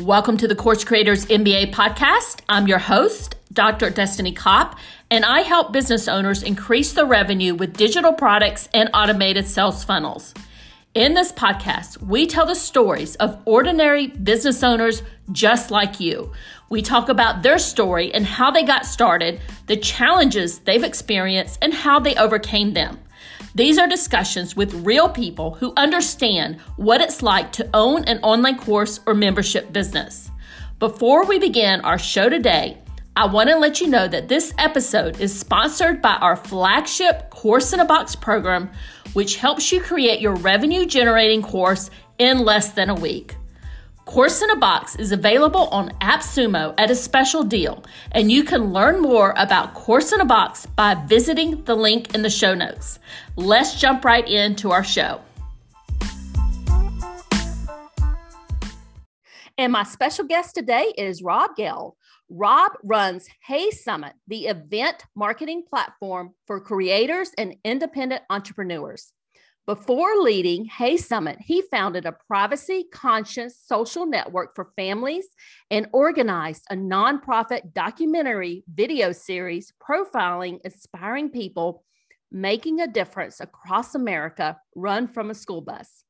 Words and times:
Welcome 0.00 0.38
to 0.38 0.48
the 0.48 0.54
Course 0.54 0.82
Creators 0.82 1.26
MBA 1.26 1.74
podcast. 1.74 2.40
I'm 2.48 2.66
your 2.66 2.78
host, 2.78 3.36
Dr. 3.52 3.90
Destini 3.90 4.34
Copp, 4.34 4.78
and 5.10 5.26
I 5.26 5.40
help 5.40 5.74
business 5.74 6.08
owners 6.08 6.42
increase 6.42 6.94
their 6.94 7.04
revenue 7.04 7.54
with 7.54 7.76
digital 7.76 8.14
products 8.14 8.66
and 8.72 8.88
automated 8.94 9.46
sales 9.46 9.84
funnels. 9.84 10.32
In 10.94 11.12
this 11.12 11.32
podcast, 11.32 12.00
we 12.00 12.26
tell 12.26 12.46
the 12.46 12.54
stories 12.54 13.14
of 13.16 13.42
ordinary 13.44 14.06
business 14.06 14.62
owners 14.62 15.02
just 15.32 15.70
like 15.70 16.00
you. 16.00 16.32
We 16.70 16.80
talk 16.80 17.10
about 17.10 17.42
their 17.42 17.58
story 17.58 18.12
and 18.14 18.24
how 18.24 18.50
they 18.50 18.62
got 18.62 18.86
started, 18.86 19.38
the 19.66 19.76
challenges 19.76 20.60
they've 20.60 20.82
experienced, 20.82 21.58
and 21.60 21.74
how 21.74 22.00
they 22.00 22.16
overcame 22.16 22.72
them. 22.72 22.98
These 23.54 23.78
are 23.78 23.88
discussions 23.88 24.54
with 24.54 24.86
real 24.86 25.08
people 25.08 25.54
who 25.54 25.72
understand 25.76 26.60
what 26.76 27.00
it's 27.00 27.22
like 27.22 27.50
to 27.52 27.68
own 27.74 28.04
an 28.04 28.18
online 28.22 28.58
course 28.58 29.00
or 29.06 29.14
membership 29.14 29.72
business. 29.72 30.30
Before 30.78 31.26
we 31.26 31.38
begin 31.38 31.80
our 31.80 31.98
show 31.98 32.28
today, 32.28 32.78
I 33.16 33.26
want 33.26 33.50
to 33.50 33.58
let 33.58 33.80
you 33.80 33.88
know 33.88 34.06
that 34.06 34.28
this 34.28 34.54
episode 34.56 35.20
is 35.20 35.36
sponsored 35.36 36.00
by 36.00 36.14
our 36.14 36.36
flagship 36.36 37.28
Course 37.30 37.72
in 37.72 37.80
a 37.80 37.84
Box 37.84 38.14
program, 38.14 38.70
which 39.14 39.36
helps 39.36 39.72
you 39.72 39.80
create 39.80 40.20
your 40.20 40.36
revenue 40.36 40.86
generating 40.86 41.42
course 41.42 41.90
in 42.18 42.44
less 42.44 42.70
than 42.72 42.88
a 42.88 42.94
week. 42.94 43.34
Course 44.10 44.42
in 44.42 44.50
a 44.50 44.56
Box 44.56 44.96
is 44.96 45.12
available 45.12 45.68
on 45.68 45.90
AppSumo 46.00 46.74
at 46.78 46.90
a 46.90 46.96
special 46.96 47.44
deal, 47.44 47.84
and 48.10 48.32
you 48.32 48.42
can 48.42 48.72
learn 48.72 49.00
more 49.00 49.32
about 49.36 49.72
Course 49.74 50.10
in 50.10 50.20
a 50.20 50.24
Box 50.24 50.66
by 50.66 50.94
visiting 51.06 51.62
the 51.62 51.76
link 51.76 52.12
in 52.12 52.22
the 52.22 52.28
show 52.28 52.52
notes. 52.52 52.98
Let's 53.36 53.80
jump 53.80 54.04
right 54.04 54.28
into 54.28 54.72
our 54.72 54.82
show. 54.82 55.20
And 59.56 59.70
my 59.70 59.84
special 59.84 60.24
guest 60.24 60.56
today 60.56 60.92
is 60.98 61.22
Rob 61.22 61.52
Gelb. 61.56 61.92
Rob 62.28 62.72
runs 62.82 63.28
HeySummit, 63.48 64.14
the 64.26 64.46
event 64.46 65.04
marketing 65.14 65.62
platform 65.70 66.34
for 66.48 66.60
creators 66.60 67.30
and 67.38 67.54
independent 67.64 68.22
entrepreneurs. 68.28 69.12
Before 69.70 70.16
leading 70.16 70.68
HeySummit, 70.68 71.42
he 71.42 71.62
founded 71.62 72.04
a 72.04 72.16
privacy 72.26 72.86
conscious 72.92 73.56
social 73.56 74.04
network 74.04 74.56
for 74.56 74.72
families 74.74 75.28
and 75.70 75.86
organized 75.92 76.64
a 76.70 76.74
nonprofit 76.74 77.72
documentary 77.72 78.64
video 78.66 79.12
series 79.12 79.72
profiling 79.80 80.58
aspiring 80.64 81.30
people 81.30 81.84
making 82.32 82.80
a 82.80 82.88
difference 82.88 83.38
across 83.38 83.94
America 83.94 84.58
run 84.74 85.06
from 85.06 85.30
a 85.30 85.34
school 85.34 85.60
bus. 85.60 86.02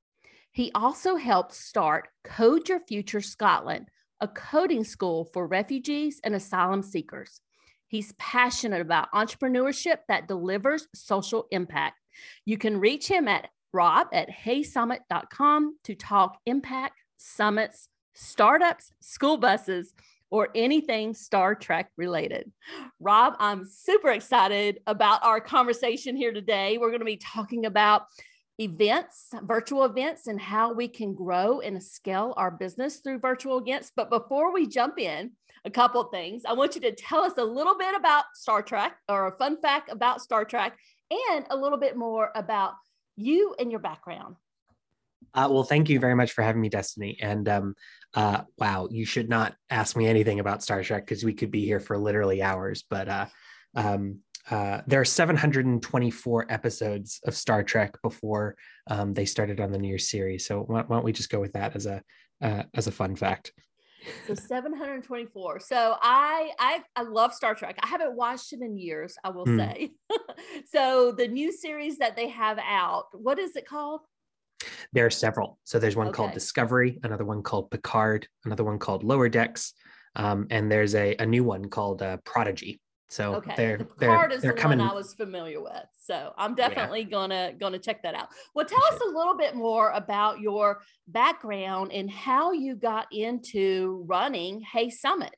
He 0.52 0.72
also 0.74 1.16
helped 1.16 1.52
start 1.52 2.08
Code 2.24 2.66
Your 2.66 2.80
Future 2.88 3.20
Scotland, 3.20 3.88
a 4.22 4.28
coding 4.28 4.84
school 4.84 5.28
for 5.34 5.46
refugees 5.46 6.18
and 6.24 6.34
asylum 6.34 6.82
seekers. 6.82 7.42
He's 7.88 8.12
passionate 8.12 8.80
about 8.80 9.12
entrepreneurship 9.12 9.98
that 10.08 10.28
delivers 10.28 10.88
social 10.94 11.46
impact. 11.50 11.99
You 12.44 12.58
can 12.58 12.80
reach 12.80 13.08
him 13.08 13.28
at 13.28 13.48
rob 13.72 14.08
at 14.12 14.28
heysummit.com 14.30 15.76
to 15.84 15.94
talk 15.94 16.38
impact, 16.46 17.00
summits, 17.16 17.88
startups, 18.14 18.92
school 19.00 19.36
buses, 19.36 19.94
or 20.30 20.48
anything 20.54 21.14
Star 21.14 21.54
Trek 21.54 21.90
related. 21.96 22.50
Rob, 23.00 23.34
I'm 23.38 23.66
super 23.66 24.10
excited 24.10 24.80
about 24.86 25.24
our 25.24 25.40
conversation 25.40 26.16
here 26.16 26.32
today. 26.32 26.78
We're 26.78 26.88
going 26.90 27.00
to 27.00 27.04
be 27.04 27.16
talking 27.16 27.66
about 27.66 28.06
events, 28.60 29.30
virtual 29.42 29.84
events, 29.84 30.26
and 30.26 30.40
how 30.40 30.72
we 30.72 30.86
can 30.86 31.14
grow 31.14 31.60
and 31.60 31.82
scale 31.82 32.34
our 32.36 32.50
business 32.50 32.98
through 32.98 33.18
virtual 33.18 33.58
events. 33.58 33.90
But 33.94 34.10
before 34.10 34.52
we 34.52 34.66
jump 34.66 34.98
in, 34.98 35.32
a 35.64 35.70
couple 35.70 36.02
things. 36.04 36.42
I 36.46 36.52
want 36.52 36.74
you 36.74 36.80
to 36.82 36.92
tell 36.92 37.22
us 37.22 37.36
a 37.38 37.44
little 37.44 37.76
bit 37.76 37.94
about 37.94 38.24
Star 38.34 38.62
Trek 38.62 38.96
or 39.08 39.28
a 39.28 39.36
fun 39.36 39.60
fact 39.60 39.90
about 39.90 40.22
Star 40.22 40.44
Trek 40.44 40.78
and 41.10 41.46
a 41.50 41.56
little 41.56 41.78
bit 41.78 41.96
more 41.96 42.30
about 42.34 42.74
you 43.16 43.54
and 43.58 43.70
your 43.70 43.80
background. 43.80 44.36
Uh, 45.34 45.48
well, 45.50 45.62
thank 45.62 45.88
you 45.88 46.00
very 46.00 46.14
much 46.14 46.32
for 46.32 46.42
having 46.42 46.60
me, 46.60 46.70
Destini. 46.70 47.16
And 47.20 47.48
um, 47.48 47.74
uh, 48.14 48.42
wow, 48.58 48.88
you 48.90 49.04
should 49.04 49.28
not 49.28 49.54
ask 49.68 49.96
me 49.96 50.06
anything 50.06 50.40
about 50.40 50.62
Star 50.62 50.82
Trek 50.82 51.06
because 51.06 51.24
we 51.24 51.34
could 51.34 51.50
be 51.50 51.64
here 51.64 51.80
for 51.80 51.96
literally 51.96 52.42
hours. 52.42 52.84
But 52.88 53.08
uh, 53.08 53.26
um, 53.76 54.20
uh, 54.50 54.80
there 54.86 55.00
are 55.00 55.04
724 55.04 56.46
episodes 56.48 57.20
of 57.24 57.36
Star 57.36 57.62
Trek 57.62 58.00
before 58.02 58.56
um, 58.88 59.12
they 59.12 59.24
started 59.24 59.60
on 59.60 59.70
the 59.70 59.78
new 59.78 59.98
series. 59.98 60.46
So 60.46 60.62
why, 60.62 60.82
why, 60.82 60.96
don't 60.96 61.04
we 61.04 61.12
just 61.12 61.30
go 61.30 61.40
with 61.40 61.52
that 61.52 61.76
as 61.76 61.86
a 61.86 62.02
uh, 62.42 62.64
as 62.74 62.86
a 62.86 62.92
fun 62.92 63.14
fact? 63.14 63.52
So 64.26 64.34
724. 64.34 65.60
So 65.60 65.96
I 66.00 66.50
I 66.58 66.82
I 66.96 67.02
love 67.02 67.34
Star 67.34 67.54
Trek. 67.54 67.78
I 67.82 67.86
haven't 67.86 68.14
watched 68.14 68.52
it 68.52 68.60
in 68.60 68.76
years, 68.76 69.16
I 69.24 69.30
will 69.30 69.44
hmm. 69.44 69.58
say. 69.58 69.90
so 70.66 71.12
the 71.12 71.28
new 71.28 71.52
series 71.52 71.98
that 71.98 72.16
they 72.16 72.28
have 72.28 72.58
out, 72.58 73.06
what 73.12 73.38
is 73.38 73.56
it 73.56 73.66
called? 73.66 74.00
There 74.92 75.06
are 75.06 75.10
several. 75.10 75.58
So 75.64 75.78
there's 75.78 75.96
one 75.96 76.08
okay. 76.08 76.16
called 76.16 76.32
Discovery, 76.32 76.98
another 77.02 77.24
one 77.24 77.42
called 77.42 77.70
Picard, 77.70 78.26
another 78.44 78.64
one 78.64 78.78
called 78.78 79.04
Lower 79.04 79.28
Decks, 79.28 79.72
um, 80.16 80.46
and 80.50 80.70
there's 80.70 80.94
a, 80.94 81.16
a 81.18 81.26
new 81.26 81.44
one 81.44 81.66
called 81.70 82.02
uh, 82.02 82.18
Prodigy. 82.24 82.80
So 83.10 83.34
okay. 83.34 83.54
they're 83.56 83.76
the 83.76 83.88
they're, 83.98 84.30
is 84.30 84.40
they're 84.40 84.52
the 84.52 84.58
coming... 84.58 84.78
one 84.78 84.88
I 84.88 84.94
was 84.94 85.14
familiar 85.14 85.60
with. 85.60 85.84
So 85.98 86.32
I'm 86.38 86.54
definitely 86.54 87.00
yeah. 87.00 87.10
gonna 87.10 87.52
gonna 87.58 87.78
check 87.80 88.04
that 88.04 88.14
out. 88.14 88.28
Well, 88.54 88.64
tell 88.64 88.82
us 88.92 89.00
a 89.00 89.08
little 89.08 89.36
bit 89.36 89.56
more 89.56 89.90
about 89.90 90.38
your 90.38 90.80
background 91.08 91.90
and 91.92 92.08
how 92.08 92.52
you 92.52 92.76
got 92.76 93.08
into 93.12 94.04
running 94.06 94.62
HeySummit. 94.74 95.30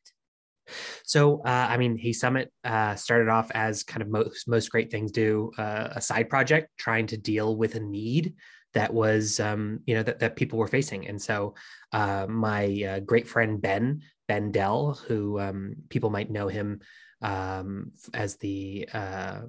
So, 1.04 1.40
uh, 1.40 1.66
I 1.70 1.78
mean, 1.78 1.98
HeySummit 1.98 2.48
uh, 2.62 2.94
started 2.94 3.30
off 3.30 3.50
as 3.52 3.82
kind 3.82 4.02
of 4.02 4.08
most 4.08 4.46
most 4.46 4.70
great 4.70 4.90
things 4.90 5.10
do 5.10 5.50
uh, 5.56 5.88
a 5.92 6.00
side 6.00 6.28
project, 6.28 6.68
trying 6.78 7.06
to 7.06 7.16
deal 7.16 7.56
with 7.56 7.74
a 7.74 7.80
need 7.80 8.34
that 8.74 8.92
was, 8.92 9.40
um, 9.40 9.80
you 9.86 9.94
know, 9.94 10.02
that, 10.02 10.18
that 10.18 10.36
people 10.36 10.58
were 10.58 10.66
facing. 10.66 11.08
And 11.08 11.20
so, 11.20 11.54
uh, 11.92 12.26
my 12.28 12.84
uh, 12.86 13.00
great 13.00 13.26
friend 13.26 13.62
Ben 13.62 14.02
Ben 14.28 14.52
Dell, 14.52 15.00
who 15.08 15.40
um, 15.40 15.76
people 15.88 16.10
might 16.10 16.30
know 16.30 16.48
him 16.48 16.80
um, 17.22 17.92
as 18.12 18.36
the 18.36 18.88
uh, 18.92 19.40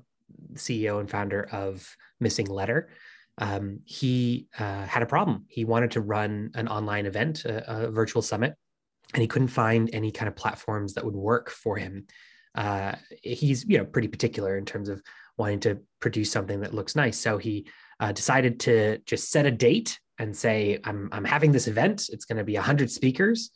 CEO 0.53 0.99
and 0.99 1.09
founder 1.09 1.47
of 1.51 1.95
Missinglettr, 2.21 2.85
um, 3.39 3.79
he 3.85 4.47
uh, 4.59 4.85
had 4.85 5.03
a 5.03 5.07
problem. 5.07 5.45
He 5.47 5.65
wanted 5.65 5.91
to 5.91 6.01
run 6.01 6.51
an 6.53 6.67
online 6.67 7.05
event, 7.05 7.45
a, 7.45 7.87
a, 7.87 7.91
virtual 7.91 8.21
summit, 8.21 8.55
and 9.13 9.21
he 9.21 9.27
couldn't 9.27 9.47
find 9.47 9.89
any 9.91 10.11
kind 10.11 10.27
of 10.27 10.35
platforms 10.35 10.93
that 10.93 11.03
would 11.03 11.15
work 11.15 11.49
for 11.49 11.77
him. 11.77 12.05
Uh, 12.53 12.93
he's 13.23 13.65
you 13.65 13.79
know 13.79 13.85
pretty 13.85 14.07
particular 14.07 14.57
in 14.57 14.65
terms 14.65 14.87
of 14.87 15.01
wanting 15.37 15.59
to 15.61 15.79
produce 15.99 16.31
something 16.31 16.61
that 16.61 16.75
looks 16.75 16.95
nice. 16.95 17.17
So 17.17 17.39
he 17.39 17.65
uh, 17.99 18.11
decided 18.11 18.59
to 18.61 18.99
just 18.99 19.31
set 19.31 19.47
a 19.47 19.51
date 19.51 19.99
and 20.19 20.37
say, 20.37 20.79
"I'm 20.83 21.09
I'm 21.11 21.25
having 21.25 21.51
this 21.51 21.67
event. 21.67 22.09
It's 22.11 22.25
going 22.25 22.37
to 22.37 22.43
be 22.43 22.53
hundred 22.53 22.91
speakers, 22.91 23.49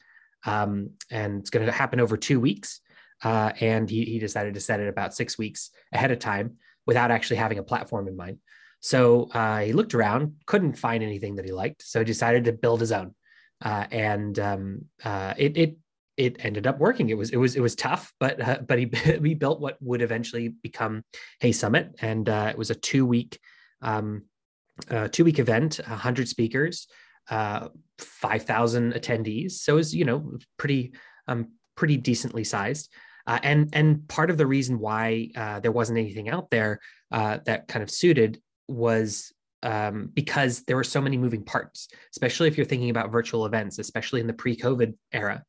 um, 0.45 0.89
and 1.11 1.39
it's 1.39 1.51
going 1.51 1.67
to 1.67 1.72
happen 1.72 1.99
over 1.99 2.17
two 2.17 2.39
weeks." 2.39 2.81
Uh, 3.23 3.51
and 3.59 3.89
he, 3.89 4.05
he 4.05 4.19
decided 4.19 4.53
to 4.53 4.59
set 4.59 4.79
it 4.79 4.88
about 4.88 5.13
six 5.13 5.38
weeks 5.38 5.72
ahead 5.91 6.11
of 6.11 6.19
time 6.19 6.57
without 6.85 7.11
actually 7.11 7.38
having 7.38 7.57
a 7.57 7.63
platform 7.63 8.07
in 8.07 8.16
mind. 8.16 8.38
So 8.79 9.29
uh, 9.33 9.59
he 9.59 9.73
looked 9.73 9.95
around, 9.95 10.35
couldn't 10.45 10.78
find 10.78 11.03
anything 11.03 11.35
that 11.35 11.45
he 11.45 11.51
liked, 11.51 11.81
so 11.81 12.00
he 12.00 12.05
decided 12.05 12.45
to 12.45 12.53
build 12.53 12.79
his 12.79 12.91
own. 12.91 13.16
Uh, 13.63 13.85
and 13.91 14.38
um, 14.38 14.85
uh, 15.03 15.33
it 15.35 15.57
it 15.57 15.78
it 16.16 16.45
ended 16.45 16.67
up 16.67 16.79
working. 16.79 17.09
It 17.09 17.17
was 17.17 17.31
it 17.31 17.38
was 17.38 17.55
it 17.55 17.61
was 17.61 17.75
tough, 17.75 18.13
but 18.19 18.39
uh, 18.39 18.59
but 18.67 18.78
he 18.78 18.85
built 19.35 19.59
what 19.59 19.78
would 19.81 20.01
eventually 20.01 20.49
become 20.49 21.03
HeySummit, 21.41 21.95
and 22.01 22.29
uh, 22.29 22.47
it 22.51 22.57
was 22.57 22.69
a 22.69 22.75
two 22.75 23.05
week 23.05 23.39
um, 23.81 24.25
two 25.11 25.23
week 25.23 25.40
event, 25.40 25.78
hundred 25.78 26.28
speakers, 26.28 26.87
five 27.28 28.43
thousand 28.43 28.93
attendees. 28.93 29.53
So 29.53 29.73
it 29.73 29.78
was 29.78 29.96
you 29.96 30.05
know 30.05 30.37
pretty 30.58 30.93
um, 31.28 31.53
pretty 31.75 31.97
decently 31.97 32.43
sized. 32.43 32.93
Uh, 33.28 33.40
and 33.44 33.70
and 33.74 34.08
part 34.08 34.29
of 34.29 34.38
the 34.38 34.47
reason 34.47 34.79
why 34.79 35.29
uh, 35.35 35.59
there 35.59 35.72
wasn't 35.72 36.00
anything 36.00 36.29
out 36.29 36.50
there 36.50 36.79
uh, 37.12 37.38
that 37.46 37.68
kind 37.68 37.84
of 37.84 37.91
suited 37.91 38.41
was 38.70 39.34
um, 39.64 40.09
because 40.14 40.64
there 40.64 40.78
were 40.78 40.84
so 40.84 41.02
many 41.02 41.18
moving 41.18 41.44
parts, 41.44 41.90
especially 42.12 42.47
if 42.47 42.58
you're 42.58 42.66
thinking 42.66 42.90
about 42.90 43.12
virtual 43.12 43.46
events, 43.46 43.79
especially 43.79 44.22
in 44.22 44.28
the 44.28 44.34
pre-COVID 44.34 44.94
era. 45.12 45.44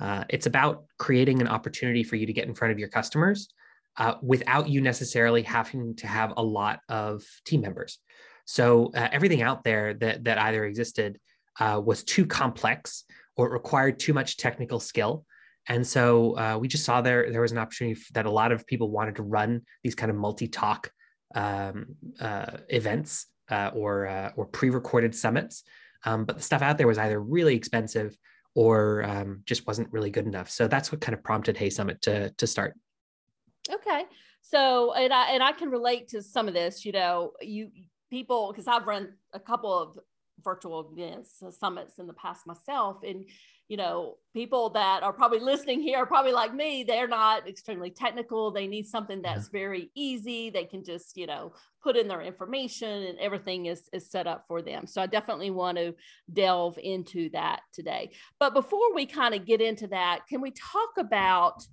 Uh, 0.00 0.24
it's 0.30 0.46
about 0.46 0.84
creating 0.98 1.40
an 1.40 1.46
opportunity 1.46 2.02
for 2.02 2.16
you 2.16 2.26
to 2.26 2.32
get 2.32 2.48
in 2.48 2.54
front 2.54 2.72
of 2.72 2.78
your 2.78 2.88
customers 2.88 3.48
uh, 3.98 4.14
without 4.20 4.68
you 4.68 4.80
necessarily 4.80 5.42
having 5.42 5.94
to 5.94 6.08
have 6.08 6.32
a 6.36 6.42
lot 6.42 6.80
of 6.88 7.22
team 7.44 7.60
members. 7.60 7.98
So 8.46 8.90
uh, 8.96 9.08
everything 9.12 9.42
out 9.42 9.62
there 9.62 9.94
that 9.94 10.24
that 10.24 10.38
either 10.38 10.64
existed 10.64 11.20
was 11.60 12.02
too 12.02 12.26
complex 12.26 13.04
or 13.36 13.46
it 13.46 13.52
required 13.52 14.00
too 14.00 14.12
much 14.12 14.38
technical 14.38 14.80
skill 14.80 15.24
and 15.68 15.86
so 15.86 16.36
uh, 16.36 16.58
we 16.60 16.68
just 16.68 16.84
saw 16.84 17.00
there 17.00 17.30
there 17.30 17.40
was 17.40 17.52
an 17.52 17.58
opportunity 17.58 18.00
that 18.14 18.26
a 18.26 18.30
lot 18.30 18.52
of 18.52 18.66
people 18.66 18.90
wanted 18.90 19.16
to 19.16 19.22
run 19.22 19.62
these 19.82 19.94
kind 19.94 20.10
of 20.10 20.16
multi-talk 20.16 20.90
um, 21.34 21.96
uh, 22.20 22.58
events 22.68 23.26
uh, 23.50 23.70
or 23.74 24.06
uh, 24.06 24.30
or 24.36 24.46
pre-recorded 24.46 25.14
summits. 25.14 25.62
Um, 26.04 26.24
but 26.24 26.36
the 26.36 26.42
stuff 26.42 26.62
out 26.62 26.78
there 26.78 26.88
was 26.88 26.98
either 26.98 27.20
really 27.20 27.54
expensive 27.54 28.16
or 28.54 29.04
um, 29.04 29.42
just 29.44 29.66
wasn't 29.66 29.92
really 29.92 30.10
good 30.10 30.26
enough. 30.26 30.50
So 30.50 30.66
that's 30.66 30.90
what 30.90 31.00
kind 31.00 31.14
of 31.14 31.22
prompted 31.22 31.56
HeySummit 31.56 32.00
to 32.02 32.30
to 32.30 32.46
start. 32.46 32.74
Okay, 33.72 34.04
so 34.40 34.92
and 34.94 35.12
I 35.12 35.30
and 35.30 35.42
I 35.42 35.52
can 35.52 35.70
relate 35.70 36.08
to 36.08 36.22
some 36.22 36.48
of 36.48 36.54
this. 36.54 36.84
You 36.84 36.92
know, 36.92 37.32
you 37.40 37.70
people 38.10 38.52
because 38.52 38.66
I've 38.66 38.86
run 38.86 39.14
a 39.32 39.40
couple 39.40 39.72
of 39.72 39.98
virtual 40.42 40.90
events, 40.92 41.42
uh, 41.42 41.50
summits 41.50 41.98
in 41.98 42.06
the 42.06 42.12
past 42.12 42.46
myself, 42.46 42.98
and 43.06 43.24
you 43.72 43.78
know, 43.78 44.18
people 44.34 44.68
that 44.68 45.02
are 45.02 45.14
probably 45.14 45.40
listening 45.40 45.80
here 45.80 45.96
are 45.96 46.04
probably 46.04 46.32
like 46.32 46.54
me. 46.54 46.84
They're 46.84 47.08
not 47.08 47.48
extremely 47.48 47.90
technical. 47.90 48.50
They 48.50 48.66
need 48.66 48.86
something 48.86 49.22
that's 49.22 49.46
yeah. 49.46 49.60
very 49.60 49.90
easy. 49.94 50.50
They 50.50 50.66
can 50.66 50.84
just, 50.84 51.16
you 51.16 51.26
know, 51.26 51.54
put 51.82 51.96
in 51.96 52.06
their 52.06 52.20
information 52.20 53.04
and 53.04 53.18
everything 53.18 53.66
is, 53.66 53.88
is 53.94 54.10
set 54.10 54.26
up 54.26 54.44
for 54.46 54.60
them. 54.60 54.86
So 54.86 55.00
I 55.00 55.06
definitely 55.06 55.50
want 55.52 55.78
to 55.78 55.94
delve 56.30 56.76
into 56.82 57.30
that 57.30 57.60
today. 57.72 58.10
But 58.38 58.52
before 58.52 58.94
we 58.94 59.06
kind 59.06 59.34
of 59.34 59.46
get 59.46 59.62
into 59.62 59.86
that, 59.86 60.26
can 60.28 60.42
we 60.42 60.50
talk 60.50 60.90
about 60.98 61.66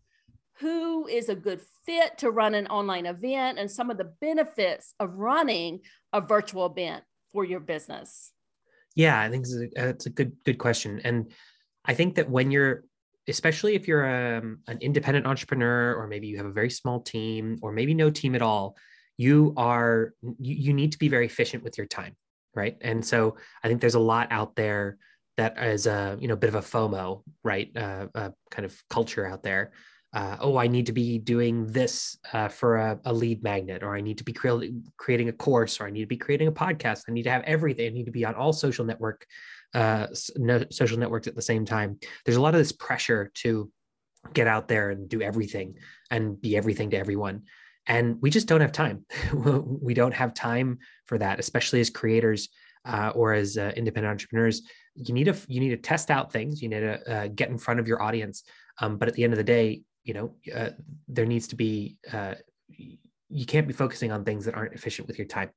who 0.59 1.05
is 1.05 1.27
a 1.27 1.35
good 1.35 1.59
fit 1.85 2.17
to 2.19 2.31
run 2.31 2.53
an 2.53 2.67
online 2.67 3.07
event 3.07 3.59
and 3.59 3.69
some 3.69 3.89
of 3.89 3.97
the 3.97 4.13
benefits 4.21 4.93
of 5.01 5.15
running 5.15 5.81
a 6.13 6.21
virtual 6.21 6.65
event 6.65 7.03
for 7.33 7.43
your 7.43 7.59
business? 7.59 8.31
Yeah, 8.95 9.19
I 9.19 9.29
think 9.29 9.45
it's 9.47 10.05
a, 10.05 10.09
a 10.09 10.13
good 10.13 10.33
good 10.45 10.57
question. 10.57 10.99
And 11.03 11.31
I 11.85 11.93
think 11.93 12.15
that 12.15 12.29
when 12.29 12.51
you're, 12.51 12.83
especially 13.27 13.75
if 13.75 13.87
you're 13.87 14.37
um, 14.37 14.59
an 14.67 14.79
independent 14.81 15.25
entrepreneur, 15.25 15.93
or 15.95 16.07
maybe 16.07 16.27
you 16.27 16.37
have 16.37 16.45
a 16.45 16.51
very 16.51 16.69
small 16.69 17.01
team, 17.01 17.57
or 17.61 17.71
maybe 17.71 17.93
no 17.93 18.09
team 18.09 18.35
at 18.35 18.41
all, 18.41 18.75
you 19.17 19.53
are 19.57 20.13
you, 20.21 20.55
you 20.55 20.73
need 20.73 20.91
to 20.91 20.97
be 20.99 21.07
very 21.07 21.25
efficient 21.25 21.63
with 21.63 21.77
your 21.77 21.87
time, 21.87 22.15
right? 22.55 22.77
And 22.81 23.05
so 23.05 23.37
I 23.63 23.67
think 23.67 23.81
there's 23.81 23.95
a 23.95 23.99
lot 23.99 24.27
out 24.31 24.55
there 24.55 24.97
that 25.37 25.57
is 25.63 25.87
a 25.87 26.17
you 26.19 26.27
know 26.27 26.35
bit 26.35 26.49
of 26.49 26.55
a 26.55 26.61
FOMO, 26.61 27.23
right? 27.43 27.69
Uh, 27.75 28.07
a 28.15 28.33
kind 28.51 28.65
of 28.65 28.81
culture 28.89 29.25
out 29.25 29.43
there. 29.43 29.71
Uh, 30.11 30.37
oh, 30.39 30.57
I 30.57 30.67
need 30.67 30.87
to 30.87 30.91
be 30.91 31.19
doing 31.19 31.67
this 31.67 32.17
uh, 32.33 32.47
for 32.47 32.77
a, 32.77 32.99
a, 33.05 33.13
lead 33.13 33.43
magnet, 33.43 33.83
or 33.83 33.95
I 33.95 34.01
need 34.01 34.17
to 34.17 34.23
be 34.23 34.33
cre- 34.33 34.65
creating 34.97 35.29
a 35.29 35.33
course, 35.33 35.79
or 35.79 35.85
I 35.85 35.91
need 35.91 36.01
to 36.01 36.07
be 36.07 36.17
creating 36.17 36.47
a 36.47 36.51
podcast. 36.51 37.03
I 37.07 37.11
need 37.11 37.23
to 37.23 37.29
have 37.29 37.43
everything. 37.43 37.85
I 37.85 37.93
need 37.93 38.05
to 38.05 38.11
be 38.11 38.25
on 38.25 38.33
all 38.33 38.51
social 38.51 38.85
network 38.85 39.27
uh, 39.73 40.07
no, 40.35 40.65
social 40.71 40.97
networks 40.97 41.27
at 41.27 41.35
the 41.35 41.41
same 41.41 41.65
time. 41.65 41.99
There's 42.25 42.37
a 42.37 42.41
lot 42.41 42.55
of 42.55 42.59
this 42.59 42.71
pressure 42.71 43.31
to 43.35 43.71
get 44.33 44.47
out 44.47 44.67
there 44.67 44.89
and 44.89 45.07
do 45.07 45.21
everything 45.21 45.75
and 46.11 46.39
be 46.39 46.57
everything 46.57 46.89
to 46.91 46.97
everyone. 46.97 47.43
And 47.87 48.21
we 48.21 48.29
just 48.29 48.47
don't 48.47 48.61
have 48.61 48.71
time. 48.71 49.05
we 49.33 49.93
don't 49.93 50.13
have 50.13 50.33
time 50.33 50.79
for 51.05 51.17
that, 51.17 51.39
especially 51.39 51.79
as 51.79 51.89
creators 51.89 52.49
uh, 52.85 53.11
or 53.15 53.33
as 53.33 53.57
uh, 53.57 53.71
independent 53.75 54.11
entrepreneurs. 54.11 54.63
You 54.95 55.13
need 55.13 55.25
to 55.25 55.35
you 55.47 55.59
need 55.59 55.69
to 55.69 55.77
test 55.77 56.11
out 56.11 56.31
things. 56.31 56.61
You 56.61 56.69
need 56.69 56.81
to 56.81 57.11
uh, 57.11 57.27
get 57.27 57.49
in 57.49 57.57
front 57.57 57.79
of 57.79 57.87
your 57.87 58.01
audience. 58.01 58.43
Um, 58.81 58.97
but 58.97 59.07
at 59.07 59.13
the 59.13 59.23
end 59.23 59.33
of 59.33 59.37
the 59.37 59.43
day, 59.43 59.81
you 60.03 60.13
know, 60.13 60.35
uh, 60.53 60.69
there 61.07 61.25
needs 61.25 61.47
to 61.49 61.55
be. 61.55 61.97
Uh, 62.11 62.35
you 63.31 63.45
can't 63.45 63.67
be 63.67 63.73
focusing 63.73 64.11
on 64.11 64.25
things 64.25 64.45
that 64.45 64.55
aren't 64.55 64.73
efficient 64.73 65.07
with 65.07 65.19
your 65.19 65.27
time. 65.27 65.51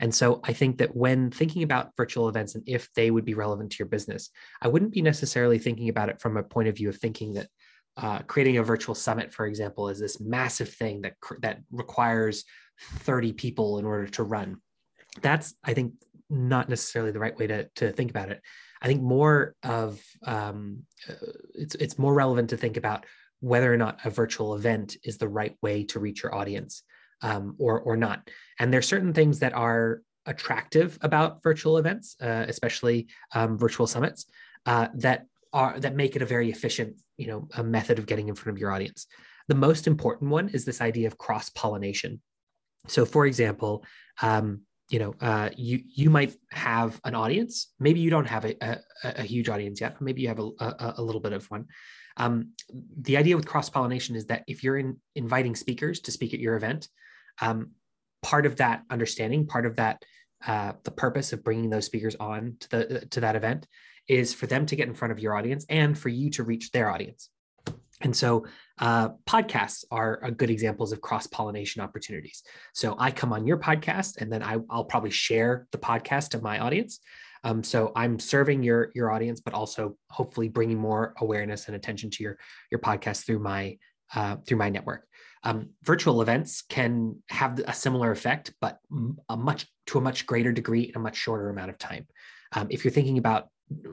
And 0.00 0.14
so 0.14 0.40
I 0.44 0.52
think 0.52 0.78
that 0.78 0.94
when 0.94 1.30
thinking 1.30 1.62
about 1.62 1.96
virtual 1.96 2.28
events 2.28 2.54
and 2.54 2.64
if 2.66 2.92
they 2.94 3.10
would 3.10 3.24
be 3.24 3.34
relevant 3.34 3.72
to 3.72 3.78
your 3.78 3.88
business, 3.88 4.30
I 4.60 4.68
wouldn't 4.68 4.92
be 4.92 5.02
necessarily 5.02 5.58
thinking 5.58 5.88
about 5.88 6.08
it 6.08 6.20
from 6.20 6.36
a 6.36 6.42
point 6.42 6.68
of 6.68 6.76
view 6.76 6.88
of 6.88 6.96
thinking 6.96 7.34
that 7.34 7.48
uh, 7.96 8.18
creating 8.26 8.58
a 8.58 8.62
virtual 8.62 8.94
summit, 8.94 9.32
for 9.32 9.46
example, 9.46 9.88
is 9.88 10.00
this 10.00 10.20
massive 10.20 10.68
thing 10.68 11.02
that 11.02 11.14
that 11.40 11.60
requires 11.70 12.44
30 12.80 13.32
people 13.32 13.78
in 13.78 13.84
order 13.84 14.08
to 14.08 14.24
run. 14.24 14.56
That's, 15.22 15.54
I 15.62 15.74
think, 15.74 15.94
not 16.28 16.68
necessarily 16.68 17.12
the 17.12 17.20
right 17.20 17.38
way 17.38 17.46
to, 17.46 17.68
to 17.76 17.92
think 17.92 18.10
about 18.10 18.30
it. 18.30 18.40
I 18.82 18.86
think 18.88 19.00
more 19.00 19.54
of 19.62 20.02
um, 20.24 20.82
uh, 21.08 21.14
it's 21.54 21.74
it's 21.76 21.98
more 21.98 22.12
relevant 22.12 22.50
to 22.50 22.56
think 22.56 22.76
about 22.76 23.06
whether 23.44 23.72
or 23.72 23.76
not 23.76 23.98
a 24.04 24.10
virtual 24.10 24.54
event 24.54 24.96
is 25.04 25.18
the 25.18 25.28
right 25.28 25.54
way 25.60 25.84
to 25.84 26.00
reach 26.00 26.22
your 26.22 26.34
audience 26.34 26.82
um, 27.20 27.54
or 27.58 27.80
or 27.80 27.96
not. 27.96 28.30
And 28.58 28.72
there's 28.72 28.88
certain 28.88 29.12
things 29.12 29.40
that 29.40 29.52
are 29.52 30.00
attractive 30.26 30.98
about 31.02 31.42
virtual 31.42 31.76
events, 31.76 32.16
uh, 32.22 32.46
especially 32.48 33.08
um, 33.34 33.58
virtual 33.58 33.86
summits, 33.86 34.24
uh, 34.64 34.88
that 34.94 35.26
are 35.52 35.78
that 35.78 35.94
make 35.94 36.16
it 36.16 36.22
a 36.22 36.26
very 36.26 36.50
efficient, 36.50 36.96
you 37.18 37.26
know, 37.26 37.48
a 37.56 37.62
method 37.62 37.98
of 37.98 38.06
getting 38.06 38.28
in 38.28 38.34
front 38.34 38.56
of 38.56 38.60
your 38.60 38.72
audience. 38.72 39.06
The 39.48 39.54
most 39.54 39.86
important 39.86 40.30
one 40.30 40.48
is 40.48 40.64
this 40.64 40.80
idea 40.80 41.06
of 41.06 41.18
cross 41.18 41.50
pollination. 41.50 42.22
So, 42.86 43.04
for 43.04 43.26
example, 43.26 43.84
um, 44.22 44.62
you 44.88 44.98
know, 44.98 45.14
uh, 45.20 45.50
you 45.56 45.82
you 46.02 46.08
might 46.08 46.34
have 46.50 46.98
an 47.04 47.14
audience. 47.14 47.72
Maybe 47.78 48.00
you 48.00 48.10
don't 48.10 48.26
have 48.34 48.44
a, 48.46 48.54
a, 48.62 48.78
a 49.02 49.22
huge 49.22 49.50
audience 49.50 49.82
yet. 49.82 50.00
Maybe 50.00 50.22
you 50.22 50.28
have 50.28 50.40
a, 50.40 50.48
a, 50.60 50.94
a 50.98 51.02
little 51.02 51.20
bit 51.20 51.34
of 51.34 51.50
one. 51.50 51.66
Um, 52.16 52.52
the 53.00 53.16
idea 53.16 53.36
with 53.36 53.46
cross 53.46 53.68
pollination 53.70 54.16
is 54.16 54.26
that 54.26 54.44
if 54.46 54.62
you're 54.62 54.78
in, 54.78 54.96
inviting 55.14 55.54
speakers 55.56 56.00
to 56.00 56.10
speak 56.10 56.34
at 56.34 56.40
your 56.40 56.56
event, 56.56 56.88
um, 57.40 57.72
part 58.22 58.46
of 58.46 58.56
that 58.56 58.82
understanding, 58.90 59.46
part 59.46 59.66
of 59.66 59.76
that, 59.76 60.02
uh, 60.46 60.72
the 60.84 60.90
purpose 60.90 61.32
of 61.32 61.42
bringing 61.42 61.70
those 61.70 61.86
speakers 61.86 62.16
on 62.16 62.56
to 62.60 62.70
the 62.70 63.06
to 63.10 63.20
that 63.20 63.36
event 63.36 63.66
is 64.08 64.34
for 64.34 64.46
them 64.46 64.66
to 64.66 64.76
get 64.76 64.88
in 64.88 64.94
front 64.94 65.12
of 65.12 65.18
your 65.18 65.36
audience 65.36 65.64
and 65.68 65.98
for 65.98 66.10
you 66.10 66.30
to 66.30 66.44
reach 66.44 66.70
their 66.70 66.90
audience. 66.90 67.30
And 68.00 68.14
so, 68.14 68.46
uh, 68.78 69.10
podcasts 69.26 69.84
are 69.90 70.30
good 70.32 70.50
examples 70.50 70.92
of 70.92 71.00
cross 71.00 71.26
pollination 71.26 71.80
opportunities. 71.80 72.42
So, 72.74 72.96
I 72.98 73.10
come 73.10 73.32
on 73.32 73.46
your 73.46 73.56
podcast, 73.56 74.20
and 74.20 74.30
then 74.30 74.42
I, 74.42 74.56
will 74.56 74.84
probably 74.84 75.10
share 75.10 75.66
the 75.70 75.78
podcast 75.78 76.30
to 76.30 76.40
my 76.40 76.58
audience. 76.58 77.00
Um, 77.44 77.62
so, 77.62 77.92
I'm 77.94 78.18
serving 78.18 78.62
your 78.62 78.90
your 78.94 79.12
audience, 79.12 79.40
but 79.40 79.54
also 79.54 79.96
hopefully 80.10 80.48
bringing 80.48 80.78
more 80.78 81.14
awareness 81.18 81.66
and 81.66 81.76
attention 81.76 82.10
to 82.10 82.22
your 82.22 82.38
your 82.70 82.80
podcast 82.80 83.26
through 83.26 83.38
my 83.38 83.78
uh, 84.14 84.36
through 84.46 84.58
my 84.58 84.70
network. 84.70 85.06
Um, 85.44 85.70
virtual 85.82 86.22
events 86.22 86.62
can 86.62 87.22
have 87.28 87.60
a 87.66 87.74
similar 87.74 88.10
effect, 88.10 88.54
but 88.60 88.78
a 89.28 89.36
much 89.36 89.66
to 89.88 89.98
a 89.98 90.00
much 90.00 90.26
greater 90.26 90.52
degree 90.52 90.82
in 90.82 90.96
a 90.96 90.98
much 90.98 91.16
shorter 91.16 91.50
amount 91.50 91.70
of 91.70 91.78
time. 91.78 92.06
Um, 92.52 92.68
if 92.70 92.84
you're 92.84 92.92
thinking 92.92 93.18
about 93.18 93.48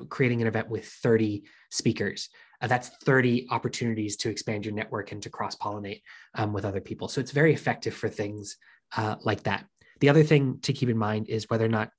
creating 0.10 0.42
an 0.42 0.48
event 0.48 0.70
with 0.70 0.86
30 0.86 1.44
speakers, 1.70 2.30
uh, 2.62 2.68
that's 2.68 2.90
30 3.04 3.48
opportunities 3.50 4.16
to 4.18 4.30
expand 4.30 4.66
your 4.66 4.74
network 4.74 5.12
and 5.12 5.22
to 5.24 5.30
cross 5.30 5.56
pollinate 5.56 6.02
um, 6.36 6.54
with 6.54 6.64
other 6.64 6.82
people. 6.82 7.08
So 7.08 7.20
it's 7.20 7.32
very 7.32 7.54
effective 7.54 7.94
for 7.94 8.08
things 8.08 8.58
uh, 8.96 9.16
like 9.22 9.44
that. 9.44 9.66
The 10.00 10.10
other 10.10 10.24
thing 10.24 10.60
to 10.62 10.74
keep 10.74 10.90
in 10.90 10.98
mind 10.98 11.28
is 11.28 11.50
whether 11.50 11.66
or 11.66 11.70
not 11.70 11.90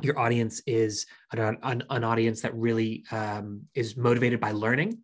your 0.00 0.18
audience 0.18 0.62
is 0.66 1.06
an, 1.32 1.58
an, 1.62 1.84
an 1.90 2.04
audience 2.04 2.42
that 2.42 2.54
really 2.54 3.04
um, 3.10 3.62
is 3.74 3.96
motivated 3.96 4.40
by 4.40 4.52
learning 4.52 4.98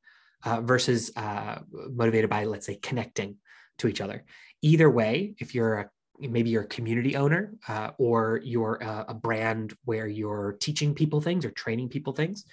uh, 0.45 0.61
versus 0.61 1.11
uh, 1.17 1.61
motivated 1.91 2.31
by, 2.31 2.45
let's 2.45 2.67
say, 2.67 2.77
connecting 2.77 3.37
to 3.79 3.89
each 3.89 4.01
other. 4.01 4.25
Either 4.63 4.89
way, 4.91 5.35
if 5.39 5.55
you're 5.55 5.75
a 5.75 5.91
maybe 6.21 6.51
you're 6.51 6.63
a 6.63 6.69
community 6.69 7.17
owner 7.17 7.55
uh, 7.67 7.91
or 7.99 8.41
you're 8.45 8.77
a, 8.77 9.07
a, 9.09 9.15
brand 9.15 9.77
where 9.85 10.07
you're 10.07 10.57
teaching 10.61 10.95
people 10.95 11.21
things 11.21 11.45
or 11.45 11.51
training 11.51 11.89
people 11.89 12.13
things 12.13 12.45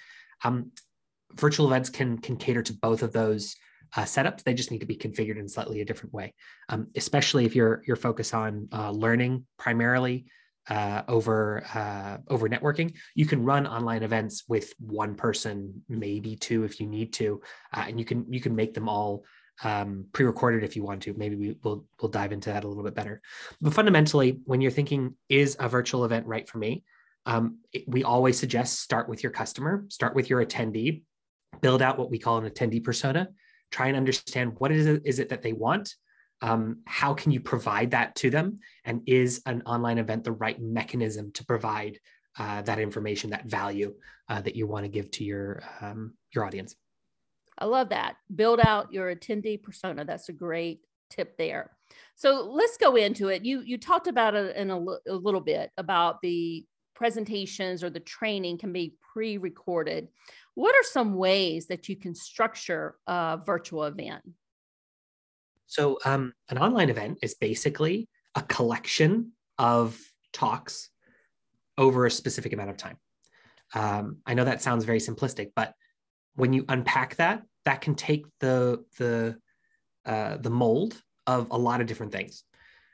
um, 0.42 0.72
virtual 1.34 1.68
events 1.68 1.88
can 1.88 2.18
can 2.18 2.36
cater 2.36 2.60
to 2.60 2.72
both 2.72 3.04
of 3.04 3.12
those 3.12 3.54
uh, 3.96 4.02
setups 4.02 4.42
they 4.42 4.52
just 4.52 4.72
need 4.72 4.80
to 4.80 4.86
be 4.86 4.96
configured 4.96 5.38
in 5.38 5.48
slightly 5.48 5.80
a 5.80 5.84
different 5.84 6.12
way 6.12 6.34
um, 6.70 6.88
especially 6.96 7.44
if 7.44 7.54
you're 7.54 7.84
you're 7.86 7.94
focused 7.94 8.34
on 8.34 8.68
uh, 8.72 8.90
learning 8.90 9.46
primarily 9.58 10.26
uh, 10.68 11.02
over 11.08 11.64
uh, 11.74 12.18
over 12.28 12.48
networking 12.48 12.94
you 13.14 13.26
can 13.26 13.44
run 13.44 13.66
online 13.66 14.02
events 14.02 14.44
with 14.48 14.72
one 14.78 15.14
person 15.14 15.82
maybe 15.88 16.36
two 16.36 16.64
if 16.64 16.80
you 16.80 16.86
need 16.86 17.12
to 17.12 17.40
uh, 17.74 17.84
and 17.88 17.98
you 17.98 18.04
can 18.04 18.24
you 18.32 18.40
can 18.40 18.54
make 18.54 18.72
them 18.74 18.88
all 18.88 19.24
um, 19.64 20.06
pre-recorded 20.12 20.64
if 20.64 20.76
you 20.76 20.82
want 20.82 21.02
to. 21.02 21.14
Maybe 21.14 21.36
we, 21.36 21.56
will 21.62 21.84
we'll 22.00 22.10
dive 22.10 22.32
into 22.32 22.50
that 22.50 22.64
a 22.64 22.68
little 22.68 22.82
bit 22.82 22.94
better. 22.94 23.20
But 23.60 23.74
fundamentally, 23.74 24.40
when 24.44 24.60
you're 24.60 24.70
thinking, 24.70 25.14
is 25.28 25.56
a 25.60 25.68
virtual 25.68 26.04
event 26.04 26.26
right 26.26 26.48
for 26.48 26.58
me? 26.58 26.84
Um, 27.26 27.58
it, 27.72 27.84
we 27.86 28.02
always 28.02 28.38
suggest 28.38 28.80
start 28.80 29.08
with 29.08 29.22
your 29.22 29.32
customer, 29.32 29.84
start 29.88 30.14
with 30.14 30.28
your 30.28 30.44
attendee, 30.44 31.02
build 31.60 31.82
out 31.82 31.98
what 31.98 32.10
we 32.10 32.18
call 32.18 32.38
an 32.38 32.50
attendee 32.50 32.82
persona, 32.82 33.28
try 33.70 33.86
and 33.86 33.96
understand 33.96 34.54
what 34.58 34.72
is 34.72 34.86
it, 34.86 35.02
is 35.04 35.18
it 35.18 35.28
that 35.28 35.42
they 35.42 35.52
want. 35.52 35.94
Um, 36.42 36.80
how 36.86 37.14
can 37.14 37.32
you 37.32 37.40
provide 37.40 37.92
that 37.92 38.14
to 38.16 38.30
them? 38.30 38.58
And 38.84 39.02
is 39.06 39.42
an 39.46 39.62
online 39.64 39.98
event 39.98 40.24
the 40.24 40.32
right 40.32 40.60
mechanism 40.60 41.30
to 41.32 41.44
provide 41.44 41.98
uh, 42.38 42.62
that 42.62 42.78
information, 42.78 43.30
that 43.30 43.46
value 43.46 43.94
uh, 44.28 44.40
that 44.40 44.56
you 44.56 44.66
want 44.66 44.84
to 44.84 44.88
give 44.88 45.10
to 45.12 45.24
your 45.24 45.62
um, 45.80 46.14
your 46.34 46.44
audience? 46.44 46.74
I 47.58 47.66
love 47.66 47.90
that. 47.90 48.16
Build 48.34 48.60
out 48.60 48.92
your 48.92 49.14
attendee 49.14 49.62
persona. 49.62 50.04
That's 50.04 50.28
a 50.28 50.32
great 50.32 50.80
tip 51.10 51.36
there. 51.36 51.70
So 52.16 52.50
let's 52.50 52.76
go 52.76 52.96
into 52.96 53.28
it. 53.28 53.44
You 53.44 53.60
you 53.60 53.78
talked 53.78 54.08
about 54.08 54.34
it 54.34 54.56
in 54.56 54.70
a, 54.70 54.78
a 55.08 55.14
little 55.14 55.40
bit 55.40 55.70
about 55.76 56.20
the 56.22 56.64
presentations 56.94 57.82
or 57.84 57.90
the 57.90 58.00
training 58.00 58.58
can 58.58 58.72
be 58.72 58.96
pre-recorded. 59.12 60.08
What 60.54 60.74
are 60.74 60.84
some 60.84 61.14
ways 61.14 61.66
that 61.66 61.88
you 61.88 61.96
can 61.96 62.14
structure 62.14 62.96
a 63.06 63.38
virtual 63.44 63.84
event? 63.84 64.22
So 65.72 65.98
um, 66.04 66.34
an 66.50 66.58
online 66.58 66.90
event 66.90 67.20
is 67.22 67.34
basically 67.34 68.06
a 68.34 68.42
collection 68.42 69.32
of 69.56 69.98
talks 70.30 70.90
over 71.78 72.04
a 72.04 72.10
specific 72.10 72.52
amount 72.52 72.68
of 72.68 72.76
time. 72.76 72.98
Um, 73.74 74.18
I 74.26 74.34
know 74.34 74.44
that 74.44 74.60
sounds 74.60 74.84
very 74.84 74.98
simplistic, 74.98 75.52
but 75.56 75.72
when 76.34 76.52
you 76.52 76.66
unpack 76.68 77.16
that, 77.16 77.44
that 77.64 77.80
can 77.80 77.94
take 77.94 78.26
the 78.40 78.84
the 78.98 79.38
uh, 80.04 80.36
the 80.36 80.50
mold 80.50 81.00
of 81.26 81.46
a 81.50 81.56
lot 81.56 81.80
of 81.80 81.86
different 81.86 82.12
things, 82.12 82.44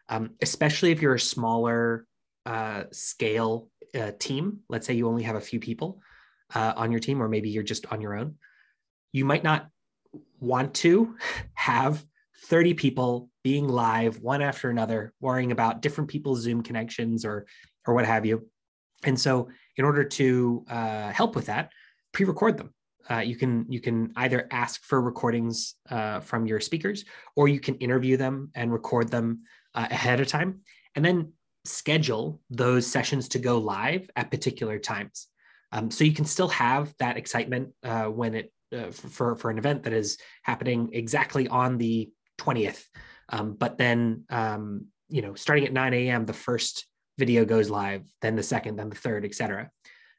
um, 0.09 0.31
especially 0.41 0.93
if 0.93 1.03
you're 1.03 1.17
a 1.17 1.21
smaller 1.21 2.07
uh, 2.47 2.85
scale 2.93 3.69
uh, 3.99 4.13
team. 4.21 4.61
Let's 4.69 4.87
say 4.87 4.95
you 4.95 5.09
only 5.09 5.25
have 5.25 5.35
a 5.35 5.41
few 5.41 5.59
people 5.59 6.01
uh, 6.55 6.75
on 6.77 6.93
your 6.93 7.01
team, 7.01 7.21
or 7.21 7.29
maybe 7.29 7.51
you're 7.51 7.65
just 7.65 7.87
on 7.93 8.01
your 8.01 8.15
own. 8.15 8.37
You 9.11 9.25
might 9.25 9.43
not 9.43 9.67
want 10.39 10.75
to 10.75 11.17
have 11.55 12.05
30 12.47 12.75
people 12.75 13.31
being 13.43 13.69
live 13.69 14.21
one 14.21 14.43
after 14.43 14.71
another, 14.71 15.13
worrying 15.21 15.53
about 15.53 15.83
different 15.83 16.11
people's 16.11 16.41
Zoom 16.41 16.63
connections 16.63 17.25
or 17.25 17.47
or 17.87 17.95
what 17.95 18.05
have 18.05 18.27
you. 18.27 18.47
And 19.05 19.19
so, 19.19 19.49
in 19.77 19.85
order 19.85 20.05
to 20.05 20.65
uh, 20.69 21.11
help 21.11 21.35
with 21.35 21.47
that, 21.47 21.71
pre-record 22.13 22.59
them. 22.59 22.75
Uh, 23.11 23.21
you 23.21 23.37
can 23.37 23.65
you 23.71 23.81
can 23.81 24.13
either 24.17 24.47
ask 24.51 24.83
for 24.85 25.01
recordings 25.01 25.75
uh, 25.91 26.21
from 26.21 26.47
your 26.47 26.61
speakers, 26.61 27.05
or 27.37 27.49
you 27.49 27.61
can 27.61 27.75
interview 27.77 28.17
them 28.17 28.51
and 28.55 28.73
record 28.73 29.09
them 29.09 29.43
uh, 29.75 29.87
ahead 29.91 30.21
of 30.21 30.27
time, 30.27 30.61
and 30.95 31.05
then 31.05 31.33
schedule 31.65 32.41
those 32.51 32.87
sessions 32.87 33.29
to 33.29 33.39
go 33.39 33.59
live 33.59 34.11
at 34.17 34.31
particular 34.31 34.79
times. 34.79 35.29
Um, 35.73 35.91
so 35.91 36.05
you 36.05 36.13
can 36.13 36.25
still 36.25 36.49
have 36.49 36.95
that 36.99 37.17
excitement 37.17 37.71
uh, 37.83 38.07
when 38.07 38.35
it 38.35 38.53
uh, 38.73 38.91
for 38.91 39.37
for 39.37 39.51
an 39.51 39.59
event 39.59 39.85
that 39.85 39.93
is 39.93 40.19
happening 40.43 40.91
exactly 40.93 41.49
on 41.49 41.79
the 41.79 42.11
20th. 42.39 42.85
Um, 43.29 43.55
but 43.55 43.77
then 43.79 44.25
um, 44.31 44.87
you 45.09 45.23
know, 45.23 45.35
starting 45.35 45.65
at 45.65 45.73
9 45.73 45.95
a.m., 45.95 46.27
the 46.27 46.33
first 46.33 46.87
video 47.19 47.45
goes 47.45 47.71
live, 47.71 48.05
then 48.21 48.37
the 48.37 48.43
second, 48.43 48.77
then 48.77 48.91
the 48.91 48.97
third, 48.97 49.25
etc. 49.25 49.71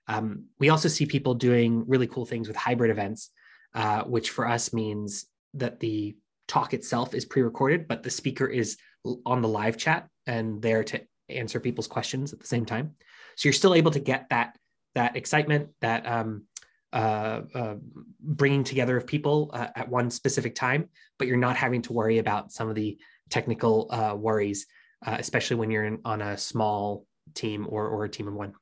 Um, 0.08 0.46
we 0.60 0.70
also 0.70 0.90
see 0.90 1.06
people 1.06 1.36
doing 1.36 1.88
really 1.88 2.08
cool 2.08 2.26
things 2.26 2.48
with 2.48 2.58
hybrid 2.58 2.92
events, 2.92 3.30
uh, 3.74 4.04
which 4.04 4.32
for 4.32 4.48
us 4.48 4.74
means 4.74 5.26
that 5.54 5.80
the 5.80 6.16
talk 6.48 6.74
itself 6.74 7.14
is 7.14 7.26
pre-recorded, 7.26 7.88
but 7.88 8.04
the 8.04 8.10
speaker 8.10 8.48
is 8.48 8.78
on 9.26 9.42
the 9.42 9.48
live 9.48 9.78
chat 9.78 10.08
and 10.26 10.62
there 10.62 10.84
to 10.84 11.02
answer 11.30 11.60
people's 11.60 11.88
questions 11.88 12.34
at 12.34 12.40
the 12.40 12.48
same 12.48 12.66
time. 12.66 12.96
So 13.36 13.48
you're 13.48 13.54
still 13.54 13.76
able 13.76 13.92
to 13.92 14.00
get 14.00 14.28
that 14.30 14.58
that 14.96 15.16
excitement, 15.16 15.70
that 15.82 16.06
um, 16.08 16.46
uh, 16.94 17.42
uh, 17.54 17.76
bringing 18.20 18.64
together 18.64 18.98
of 18.98 19.06
people 19.06 19.52
uh, 19.54 19.68
at 19.76 19.90
one 19.90 20.10
specific 20.10 20.56
time, 20.56 20.90
but 21.18 21.28
you're 21.28 21.38
not 21.38 21.56
having 21.56 21.82
to 21.84 21.94
worry 21.94 22.18
about 22.18 22.52
some 22.52 22.70
of 22.70 22.76
the 22.76 22.98
technical 23.30 23.88
uh, 23.92 24.16
worries, 24.16 24.66
uh, 25.06 25.16
especially 25.20 25.58
when 25.58 25.72
you're 25.72 25.86
in, 25.86 26.00
on 26.06 26.22
a 26.22 26.38
small 26.38 27.06
team 27.34 27.68
or, 27.70 27.88
or 27.88 28.06
a 28.06 28.10
team 28.10 28.28
of 28.28 28.34
one. 28.34 28.54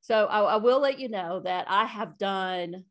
So 0.00 0.26
I, 0.26 0.40
I 0.40 0.56
will 0.56 0.80
let 0.80 0.98
you 0.98 1.08
know 1.08 1.40
that 1.40 1.66
I 1.68 1.84
have 1.84 2.18
done 2.18 2.84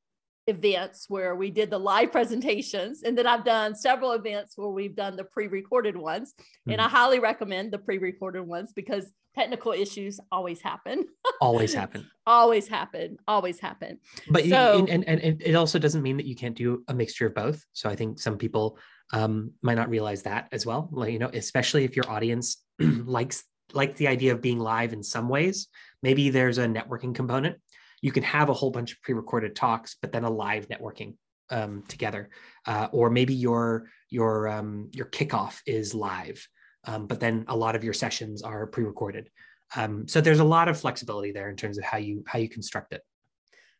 events 0.48 1.06
where 1.10 1.36
we 1.36 1.52
did 1.52 1.70
the 1.70 1.78
live 1.78 2.12
presentations 2.12 3.04
and 3.04 3.18
then 3.18 3.28
i've 3.28 3.44
done 3.44 3.76
several 3.76 4.14
events 4.14 4.54
where 4.58 4.70
we've 4.70 4.96
done 4.96 5.16
the 5.16 5.24
pre-recorded 5.24 5.96
ones 5.96 6.34
mm-hmm. 6.34 6.72
and 6.72 6.82
i 6.82 6.86
mm-hmm. 6.86 6.96
highly 6.96 7.20
recommend 7.20 7.72
the 7.72 7.78
pre-recorded 7.78 8.42
ones 8.42 8.72
because 8.74 9.12
technical 9.38 9.72
issues 9.72 10.20
always 10.32 10.62
happen. 10.62 11.06
Always 11.42 11.72
happen. 11.72 12.08
Always 12.26 12.68
happen. 12.68 13.18
Always 13.28 13.60
happen. 13.60 14.00
But 14.32 14.46
so, 14.46 14.88
and, 14.90 15.08
and, 15.08 15.22
and 15.22 15.42
it 15.44 15.54
also 15.54 15.78
doesn't 15.78 16.02
mean 16.02 16.18
that 16.18 16.26
you 16.26 16.36
can't 16.36 16.56
do 16.56 16.84
a 16.88 16.94
mixture 16.96 17.28
of 17.28 17.36
both. 17.36 17.64
So 17.74 17.88
i 17.88 17.96
think 17.96 18.20
some 18.20 18.38
people 18.40 18.80
um, 19.14 19.52
might 19.62 19.76
not 19.76 19.90
realize 19.90 20.24
that 20.24 20.48
as 20.52 20.66
well. 20.66 20.90
Like 20.92 21.14
you 21.14 21.20
know 21.20 21.30
especially 21.32 21.84
if 21.84 21.96
your 21.96 22.10
audience 22.10 22.58
likes 22.80 23.44
like 23.74 23.96
the 23.98 24.08
idea 24.08 24.32
of 24.32 24.42
being 24.42 24.60
live 24.60 24.94
in 24.94 25.04
some 25.04 25.28
ways 25.28 25.68
maybe 26.02 26.30
there's 26.30 26.58
a 26.58 26.66
networking 26.66 27.14
component 27.14 27.58
you 28.02 28.12
can 28.12 28.24
have 28.24 28.50
a 28.50 28.54
whole 28.54 28.72
bunch 28.72 28.92
of 28.94 29.02
pre-recorded 29.02 29.56
talks, 29.56 29.96
but 30.02 30.12
then 30.12 30.24
a 30.24 30.30
live 30.30 30.68
networking 30.70 31.16
um, 31.50 31.84
together. 31.88 32.30
Uh, 32.66 32.88
or 32.92 33.10
maybe 33.10 33.34
your 33.34 33.90
your 34.10 34.48
um, 34.48 34.90
your 34.94 35.08
kickoff 35.08 35.60
is 35.66 35.94
live, 35.94 36.48
um, 36.86 37.08
but 37.08 37.20
then 37.20 37.46
a 37.48 37.56
lot 37.56 37.76
of 37.76 37.84
your 37.84 37.94
sessions 37.94 38.42
are 38.42 38.68
pre-recorded. 38.68 39.30
Um, 39.76 40.08
so 40.08 40.22
there's 40.22 40.40
a 40.40 40.46
lot 40.46 40.70
of 40.70 40.80
flexibility 40.80 41.32
there 41.32 41.50
in 41.50 41.56
terms 41.56 41.78
of 41.78 41.84
how 41.84 41.98
you 41.98 42.24
how 42.28 42.40
you 42.40 42.50
construct 42.50 42.94
it. 42.94 43.02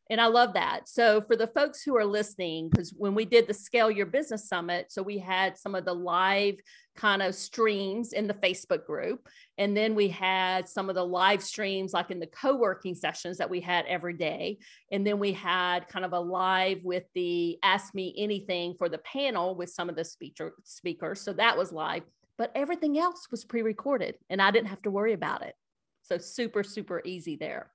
And 0.10 0.22
I 0.22 0.28
love 0.28 0.54
that. 0.54 0.88
So, 0.88 1.22
for 1.22 1.36
the 1.36 1.48
folks 1.48 1.84
who 1.84 1.96
are 1.98 2.06
listening, 2.06 2.70
because 2.70 2.94
when 2.96 3.14
we 3.14 3.26
did 3.26 3.48
the 3.48 3.54
Scale 3.54 3.92
Your 3.92 4.06
Business 4.06 4.48
Summit, 4.48 4.88
so 4.90 5.02
we 5.02 5.18
had 5.18 5.58
some 5.58 5.76
of 5.76 5.86
the 5.86 5.94
live 5.94 6.56
kind 6.96 7.22
of 7.22 7.36
streams 7.36 8.14
in 8.14 8.26
the 8.26 8.34
Facebook 8.34 8.86
group. 8.86 9.28
And 9.58 9.76
then 9.76 9.96
we 9.96 10.08
had 10.08 10.68
some 10.68 10.90
of 10.90 10.96
the 10.96 11.06
live 11.06 11.44
streams, 11.44 11.94
like 11.94 12.10
in 12.10 12.20
the 12.20 12.28
co 12.28 12.56
working 12.56 12.96
sessions 12.96 13.38
that 13.38 13.50
we 13.50 13.60
had 13.60 13.86
every 13.86 14.14
day. 14.14 14.60
And 14.92 15.06
then 15.06 15.20
we 15.20 15.34
had 15.34 15.88
kind 15.90 16.06
of 16.06 16.14
a 16.14 16.20
live 16.20 16.84
with 16.84 17.04
the 17.14 17.60
Ask 17.62 17.94
Me 17.94 18.14
Anything 18.18 18.76
for 18.78 18.88
the 18.88 19.00
panel 19.00 19.56
with 19.56 19.70
some 19.70 19.90
of 19.90 19.96
the 19.96 20.06
speaker, 20.06 20.56
speakers. 20.64 21.22
So, 21.22 21.34
that 21.34 21.58
was 21.58 21.74
live, 21.74 22.04
but 22.38 22.52
everything 22.56 22.98
else 22.98 23.28
was 23.30 23.44
pre 23.44 23.62
recorded 23.62 24.16
and 24.30 24.42
I 24.42 24.52
didn't 24.52 24.70
have 24.70 24.82
to 24.84 24.92
worry 24.92 25.14
about 25.14 25.42
it. 25.42 25.56
So, 26.04 26.18
super, 26.18 26.64
super 26.64 27.02
easy 27.04 27.36
there. 27.36 27.72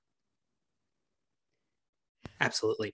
Absolutely. 2.39 2.93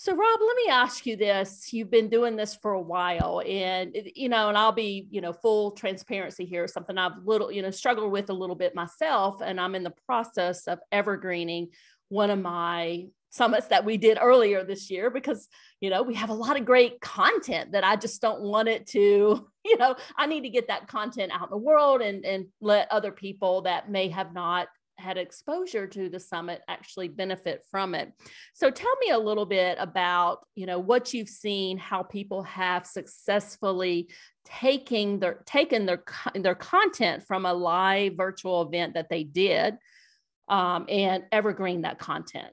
So, 0.00 0.14
Rob, 0.14 0.40
let 0.40 0.56
me 0.56 0.70
ask 0.70 1.06
you 1.06 1.16
this. 1.16 1.72
You've 1.72 1.90
been 1.90 2.08
doing 2.08 2.36
this 2.36 2.54
for 2.54 2.72
a 2.72 2.80
while, 2.80 3.42
and 3.44 3.96
you 4.14 4.28
know, 4.28 4.48
and 4.48 4.56
I'll 4.56 4.70
be, 4.70 5.08
you 5.10 5.20
know, 5.20 5.32
full 5.32 5.72
transparency 5.72 6.44
here. 6.44 6.68
Something 6.68 6.96
I've 6.96 7.24
little, 7.24 7.50
you 7.50 7.62
know, 7.62 7.72
struggled 7.72 8.12
with 8.12 8.30
a 8.30 8.34
little 8.34 8.54
bit 8.54 8.76
myself, 8.76 9.40
and 9.44 9.60
I'm 9.60 9.74
in 9.74 9.82
the 9.82 9.94
process 10.06 10.68
of 10.68 10.78
evergreening 10.92 11.70
one 12.10 12.30
of 12.30 12.38
my 12.38 13.06
summits 13.30 13.66
that 13.66 13.84
we 13.84 13.96
did 13.96 14.18
earlier 14.20 14.64
this 14.64 14.90
year 14.90 15.10
because 15.10 15.48
you 15.80 15.90
know 15.90 16.02
we 16.02 16.14
have 16.14 16.30
a 16.30 16.34
lot 16.34 16.58
of 16.58 16.64
great 16.64 16.98
content 17.00 17.72
that 17.72 17.84
i 17.84 17.94
just 17.94 18.22
don't 18.22 18.40
want 18.40 18.68
it 18.68 18.86
to 18.86 19.46
you 19.64 19.76
know 19.76 19.94
i 20.16 20.26
need 20.26 20.42
to 20.42 20.48
get 20.48 20.68
that 20.68 20.88
content 20.88 21.30
out 21.30 21.44
in 21.44 21.50
the 21.50 21.56
world 21.58 22.00
and 22.00 22.24
and 22.24 22.46
let 22.60 22.90
other 22.90 23.12
people 23.12 23.62
that 23.62 23.90
may 23.90 24.08
have 24.08 24.32
not 24.32 24.68
had 24.98 25.16
exposure 25.16 25.86
to 25.86 26.08
the 26.08 26.20
summit 26.20 26.60
actually 26.68 27.08
benefit 27.08 27.64
from 27.70 27.94
it. 27.94 28.12
So 28.52 28.70
tell 28.70 28.94
me 29.00 29.10
a 29.10 29.18
little 29.18 29.46
bit 29.46 29.78
about, 29.80 30.46
you 30.54 30.66
know, 30.66 30.78
what 30.78 31.14
you've 31.14 31.28
seen, 31.28 31.78
how 31.78 32.02
people 32.02 32.42
have 32.42 32.84
successfully 32.84 34.08
taking 34.44 35.20
their 35.20 35.42
taken 35.44 35.86
their 35.86 36.02
their 36.34 36.54
content 36.54 37.22
from 37.22 37.46
a 37.46 37.52
live 37.52 38.14
virtual 38.16 38.62
event 38.62 38.94
that 38.94 39.08
they 39.08 39.22
did 39.24 39.76
um, 40.48 40.86
and 40.88 41.24
evergreen 41.30 41.82
that 41.82 41.98
content. 41.98 42.52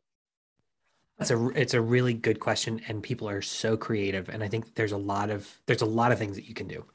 That's 1.17 1.31
a 1.31 1.47
it's 1.49 1.73
a 1.73 1.81
really 1.81 2.13
good 2.13 2.39
question, 2.39 2.81
and 2.87 3.01
people 3.01 3.29
are 3.29 3.41
so 3.41 3.77
creative. 3.77 4.27
And 4.29 4.43
I 4.43 4.49
think 4.49 4.75
there's 4.75 4.91
a 4.91 4.97
lot 4.97 5.29
of 5.29 5.49
there's 5.65 5.81
a 5.81 5.85
lot 5.85 6.11
of 6.11 6.19
things 6.19 6.35
that 6.35 6.47
you 6.47 6.53
can 6.53 6.67
do. 6.67 6.85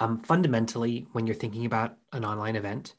Um, 0.00 0.20
fundamentally, 0.20 1.06
when 1.12 1.26
you're 1.26 1.36
thinking 1.36 1.64
about 1.64 1.96
an 2.12 2.24
online 2.24 2.56
event, 2.56 2.94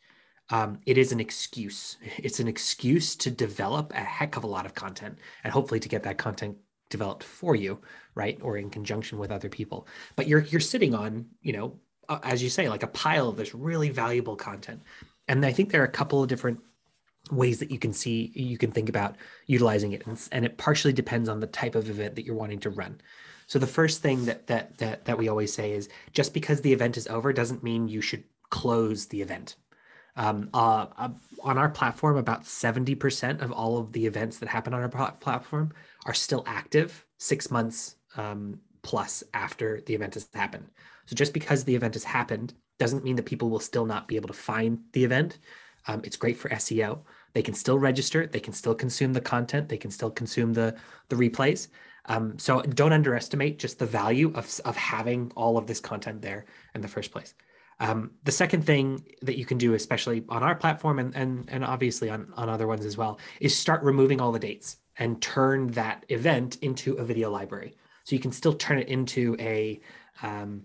um, 0.52 0.80
it 0.86 0.98
is 0.98 1.12
an 1.12 1.20
excuse. 1.20 1.98
It's 2.18 2.40
an 2.40 2.48
excuse 2.48 3.16
to 3.18 3.30
develop 3.30 3.94
a 3.94 4.00
heck 4.00 4.36
of 4.36 4.44
a 4.44 4.48
lot 4.48 4.66
of 4.66 4.74
content 4.74 5.20
and 5.44 5.54
hopefully 5.54 5.80
to 5.80 5.90
get 5.90 6.04
that 6.04 6.18
content 6.18 6.58
developed 6.90 7.24
for 7.24 7.56
you, 7.56 7.80
right? 8.16 8.40
Or 8.42 8.58
in 8.58 8.70
conjunction 8.70 9.20
with 9.20 9.32
other 9.32 9.50
people. 9.50 9.88
But 10.16 10.28
you're 10.28 10.42
you're 10.42 10.60
sitting 10.60 10.96
on, 10.96 11.28
you 11.42 11.54
know, 11.54 11.80
as 12.24 12.42
you 12.42 12.50
say, 12.50 12.68
like 12.68 12.84
a 12.84 12.88
pile 12.88 13.30
of 13.30 13.38
this 13.38 13.54
really 13.54 13.90
valuable 13.90 14.36
content. 14.36 14.82
And 15.28 15.46
I 15.46 15.52
think 15.52 15.70
there 15.70 15.82
are 15.82 15.86
a 15.86 15.92
couple 15.92 16.24
of 16.24 16.30
different 16.30 16.60
ways 17.32 17.60
that 17.60 17.70
you 17.70 17.78
can 17.78 17.94
see 17.94 18.32
you 18.34 18.58
can 18.58 18.72
think 18.72 18.90
about 18.90 19.16
utilizing 19.46 19.92
it 19.92 20.06
and, 20.08 20.20
and 20.32 20.46
it 20.46 20.58
partially 20.58 20.94
depends 20.94 21.30
on 21.30 21.40
the 21.40 21.48
type 21.48 21.76
of 21.76 21.90
event 21.90 22.16
that 22.16 22.26
you're 22.26 22.36
wanting 22.36 22.60
to 22.60 22.70
run 22.70 23.00
so 23.46 23.60
the 23.60 23.68
first 23.68 24.02
thing 24.02 24.26
that 24.26 24.48
that 24.48 24.78
that 24.78 25.06
that 25.06 25.18
we 25.18 25.28
always 25.28 25.54
say 25.54 25.74
is 25.74 25.90
just 26.12 26.34
because 26.34 26.62
the 26.62 26.74
event 26.74 26.98
is 26.98 27.08
over 27.08 27.32
doesn't 27.32 27.62
mean 27.62 27.88
you 27.88 28.02
should 28.02 28.24
close 28.50 29.08
the 29.08 29.22
event 29.22 29.58
um, 30.16 30.50
uh, 30.54 30.88
uh, 30.98 31.10
on 31.44 31.58
our 31.58 31.70
platform, 31.70 32.18
about 32.18 32.44
70% 32.44 33.42
of 33.42 33.52
all 33.52 33.78
of 33.78 33.92
the 33.94 34.06
events 34.06 34.40
that 34.40 34.50
happen 34.50 34.74
on 34.74 34.82
our 34.82 35.12
platform 35.14 35.72
are 36.06 36.14
still 36.14 36.44
active 36.46 37.06
six 37.18 37.52
months 37.52 37.96
um, 38.18 38.60
plus 38.82 39.24
after 39.34 39.82
the 39.86 39.94
event 39.94 40.16
has 40.16 40.28
happened. 40.34 40.68
So 41.06 41.16
just 41.16 41.34
because 41.34 41.64
the 41.64 41.76
event 41.76 41.96
has 41.96 42.04
happened 42.04 42.54
doesn't 42.78 43.04
mean 43.04 43.16
that 43.16 43.26
people 43.26 43.50
will 43.50 43.60
still 43.60 43.86
not 43.86 44.08
be 44.08 44.16
able 44.16 44.28
to 44.28 44.34
find 44.34 44.80
the 44.94 45.04
event. 45.04 45.40
Um, 45.88 46.02
it's 46.04 46.18
great 46.18 46.38
for 46.38 46.50
SEO. 46.50 47.00
They 47.34 47.42
can 47.42 47.54
still 47.54 47.80
register. 47.80 48.26
They 48.28 48.40
can 48.40 48.54
still 48.54 48.76
consume 48.76 49.14
the 49.14 49.22
content. 49.22 49.70
They 49.70 49.78
can 49.78 49.92
still 49.92 50.12
consume 50.12 50.54
the 50.54 50.76
the 51.10 51.16
replays. 51.16 51.68
Um, 52.06 52.40
so 52.40 52.62
don't 52.62 52.94
underestimate 52.94 53.60
just 53.60 53.80
the 53.80 53.86
value 53.86 54.32
of 54.34 54.60
of 54.66 54.76
having 54.76 55.32
all 55.36 55.58
of 55.58 55.68
this 55.68 55.80
content 55.80 56.22
there 56.22 56.46
in 56.74 56.82
the 56.82 56.88
first 56.88 57.12
place. 57.12 57.34
Um, 57.80 58.12
the 58.24 58.32
second 58.32 58.66
thing 58.66 59.06
that 59.22 59.38
you 59.38 59.46
can 59.46 59.58
do, 59.58 59.74
especially 59.74 60.24
on 60.30 60.44
our 60.44 60.56
platform 60.56 61.00
and 61.00 61.16
and 61.16 61.50
and 61.50 61.64
obviously 61.64 62.10
on 62.10 62.32
on 62.36 62.50
other 62.50 62.68
ones 62.68 62.86
as 62.86 62.98
well, 62.98 63.20
is 63.40 63.56
start 63.56 63.84
removing 63.84 64.20
all 64.20 64.32
the 64.32 64.40
dates 64.40 64.78
and 64.98 65.22
turn 65.22 65.68
that 65.68 66.06
event 66.10 66.58
into 66.62 66.96
a 66.96 67.06
video 67.06 67.32
library. 67.32 67.76
So 68.04 68.16
you 68.16 68.20
can 68.22 68.32
still 68.32 68.54
turn 68.54 68.80
it 68.80 68.90
into 68.90 69.36
a 69.40 69.80
um, 70.22 70.64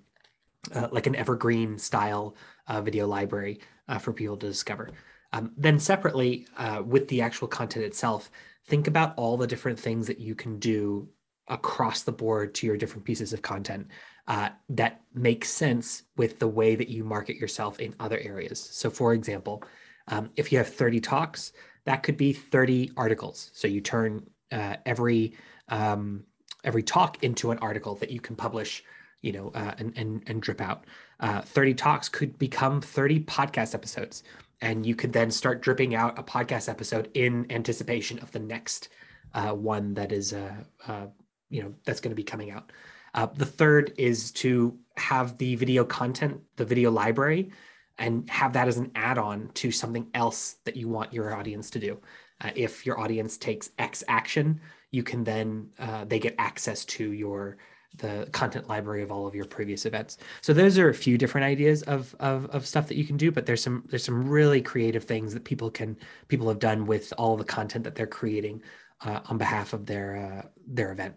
uh, 0.74 0.88
like 0.90 1.06
an 1.06 1.14
evergreen 1.14 1.78
style 1.78 2.34
uh, 2.66 2.80
video 2.80 3.06
library 3.06 3.60
uh, 3.88 3.98
for 3.98 4.12
people 4.12 4.36
to 4.38 4.48
discover. 4.48 4.90
Um, 5.32 5.52
then 5.56 5.78
separately, 5.78 6.46
uh, 6.56 6.82
with 6.84 7.08
the 7.08 7.20
actual 7.20 7.48
content 7.48 7.84
itself, 7.84 8.30
think 8.66 8.86
about 8.86 9.14
all 9.16 9.36
the 9.36 9.46
different 9.46 9.78
things 9.78 10.06
that 10.06 10.18
you 10.18 10.34
can 10.34 10.58
do 10.58 11.08
across 11.48 12.02
the 12.02 12.12
board 12.12 12.54
to 12.54 12.66
your 12.66 12.76
different 12.76 13.04
pieces 13.04 13.32
of 13.32 13.42
content 13.42 13.88
uh, 14.26 14.48
that 14.70 15.02
makes 15.12 15.50
sense 15.50 16.04
with 16.16 16.38
the 16.38 16.48
way 16.48 16.74
that 16.74 16.88
you 16.88 17.04
market 17.04 17.36
yourself 17.36 17.78
in 17.78 17.94
other 18.00 18.18
areas. 18.18 18.58
So, 18.58 18.90
for 18.90 19.12
example, 19.12 19.62
um, 20.08 20.30
if 20.36 20.50
you 20.50 20.58
have 20.58 20.68
30 20.68 21.00
talks, 21.00 21.52
that 21.84 22.02
could 22.02 22.16
be 22.16 22.32
30 22.32 22.92
articles. 22.96 23.50
So 23.54 23.68
you 23.68 23.80
turn 23.80 24.26
uh, 24.50 24.76
every 24.86 25.34
um, 25.68 26.24
every 26.62 26.82
talk 26.82 27.22
into 27.22 27.50
an 27.50 27.58
article 27.58 27.94
that 27.96 28.10
you 28.10 28.20
can 28.20 28.36
publish, 28.36 28.82
you 29.20 29.32
know, 29.32 29.50
uh, 29.54 29.74
and, 29.78 29.96
and 29.96 30.22
and 30.26 30.42
drip 30.42 30.60
out. 30.60 30.84
Uh, 31.20 31.40
30 31.42 31.74
talks 31.74 32.08
could 32.08 32.38
become 32.38 32.80
30 32.80 33.20
podcast 33.20 33.74
episodes, 33.74 34.22
and 34.60 34.86
you 34.86 34.94
could 34.94 35.12
then 35.12 35.30
start 35.30 35.62
dripping 35.62 35.94
out 35.94 36.18
a 36.18 36.22
podcast 36.22 36.68
episode 36.68 37.10
in 37.14 37.46
anticipation 37.50 38.18
of 38.20 38.32
the 38.32 38.38
next 38.38 38.88
uh, 39.34 39.52
one 39.52 39.94
that 39.94 40.12
is, 40.12 40.32
uh, 40.32 41.06
you 41.50 41.62
know, 41.62 41.74
that's 41.84 42.00
going 42.00 42.10
to 42.10 42.16
be 42.16 42.24
coming 42.24 42.50
out. 42.50 42.70
Uh, 43.14 43.26
the 43.26 43.46
third 43.46 43.92
is 43.96 44.32
to 44.32 44.76
have 44.96 45.38
the 45.38 45.54
video 45.56 45.84
content, 45.84 46.40
the 46.56 46.64
video 46.64 46.90
library, 46.90 47.50
and 47.98 48.28
have 48.28 48.52
that 48.52 48.68
as 48.68 48.76
an 48.76 48.90
add-on 48.94 49.48
to 49.54 49.70
something 49.70 50.08
else 50.14 50.56
that 50.64 50.76
you 50.76 50.88
want 50.88 51.12
your 51.12 51.34
audience 51.34 51.70
to 51.70 51.78
do. 51.78 52.00
Uh, 52.40 52.50
if 52.56 52.84
your 52.84 52.98
audience 52.98 53.38
takes 53.38 53.70
X 53.78 54.02
action, 54.08 54.60
you 54.90 55.02
can 55.02 55.24
then 55.24 55.68
uh, 55.78 56.04
they 56.04 56.18
get 56.18 56.34
access 56.38 56.84
to 56.84 57.12
your 57.12 57.56
the 57.98 58.28
content 58.32 58.68
library 58.68 59.04
of 59.04 59.12
all 59.12 59.24
of 59.24 59.36
your 59.36 59.44
previous 59.44 59.86
events. 59.86 60.18
So 60.40 60.52
those 60.52 60.78
are 60.78 60.88
a 60.88 60.94
few 60.94 61.16
different 61.16 61.44
ideas 61.44 61.82
of, 61.82 62.12
of, 62.18 62.46
of 62.46 62.66
stuff 62.66 62.88
that 62.88 62.96
you 62.96 63.04
can 63.04 63.16
do, 63.16 63.30
but 63.30 63.46
there's 63.46 63.62
some 63.62 63.84
there's 63.88 64.04
some 64.04 64.28
really 64.28 64.60
creative 64.60 65.04
things 65.04 65.32
that 65.32 65.44
people 65.44 65.70
can 65.70 65.96
people 66.26 66.48
have 66.48 66.58
done 66.58 66.86
with 66.86 67.12
all 67.18 67.36
the 67.36 67.44
content 67.44 67.84
that 67.84 67.94
they're 67.94 68.06
creating 68.08 68.62
uh, 69.02 69.20
on 69.26 69.38
behalf 69.38 69.72
of 69.72 69.86
their 69.86 70.16
uh, 70.16 70.48
their 70.66 70.90
event. 70.90 71.14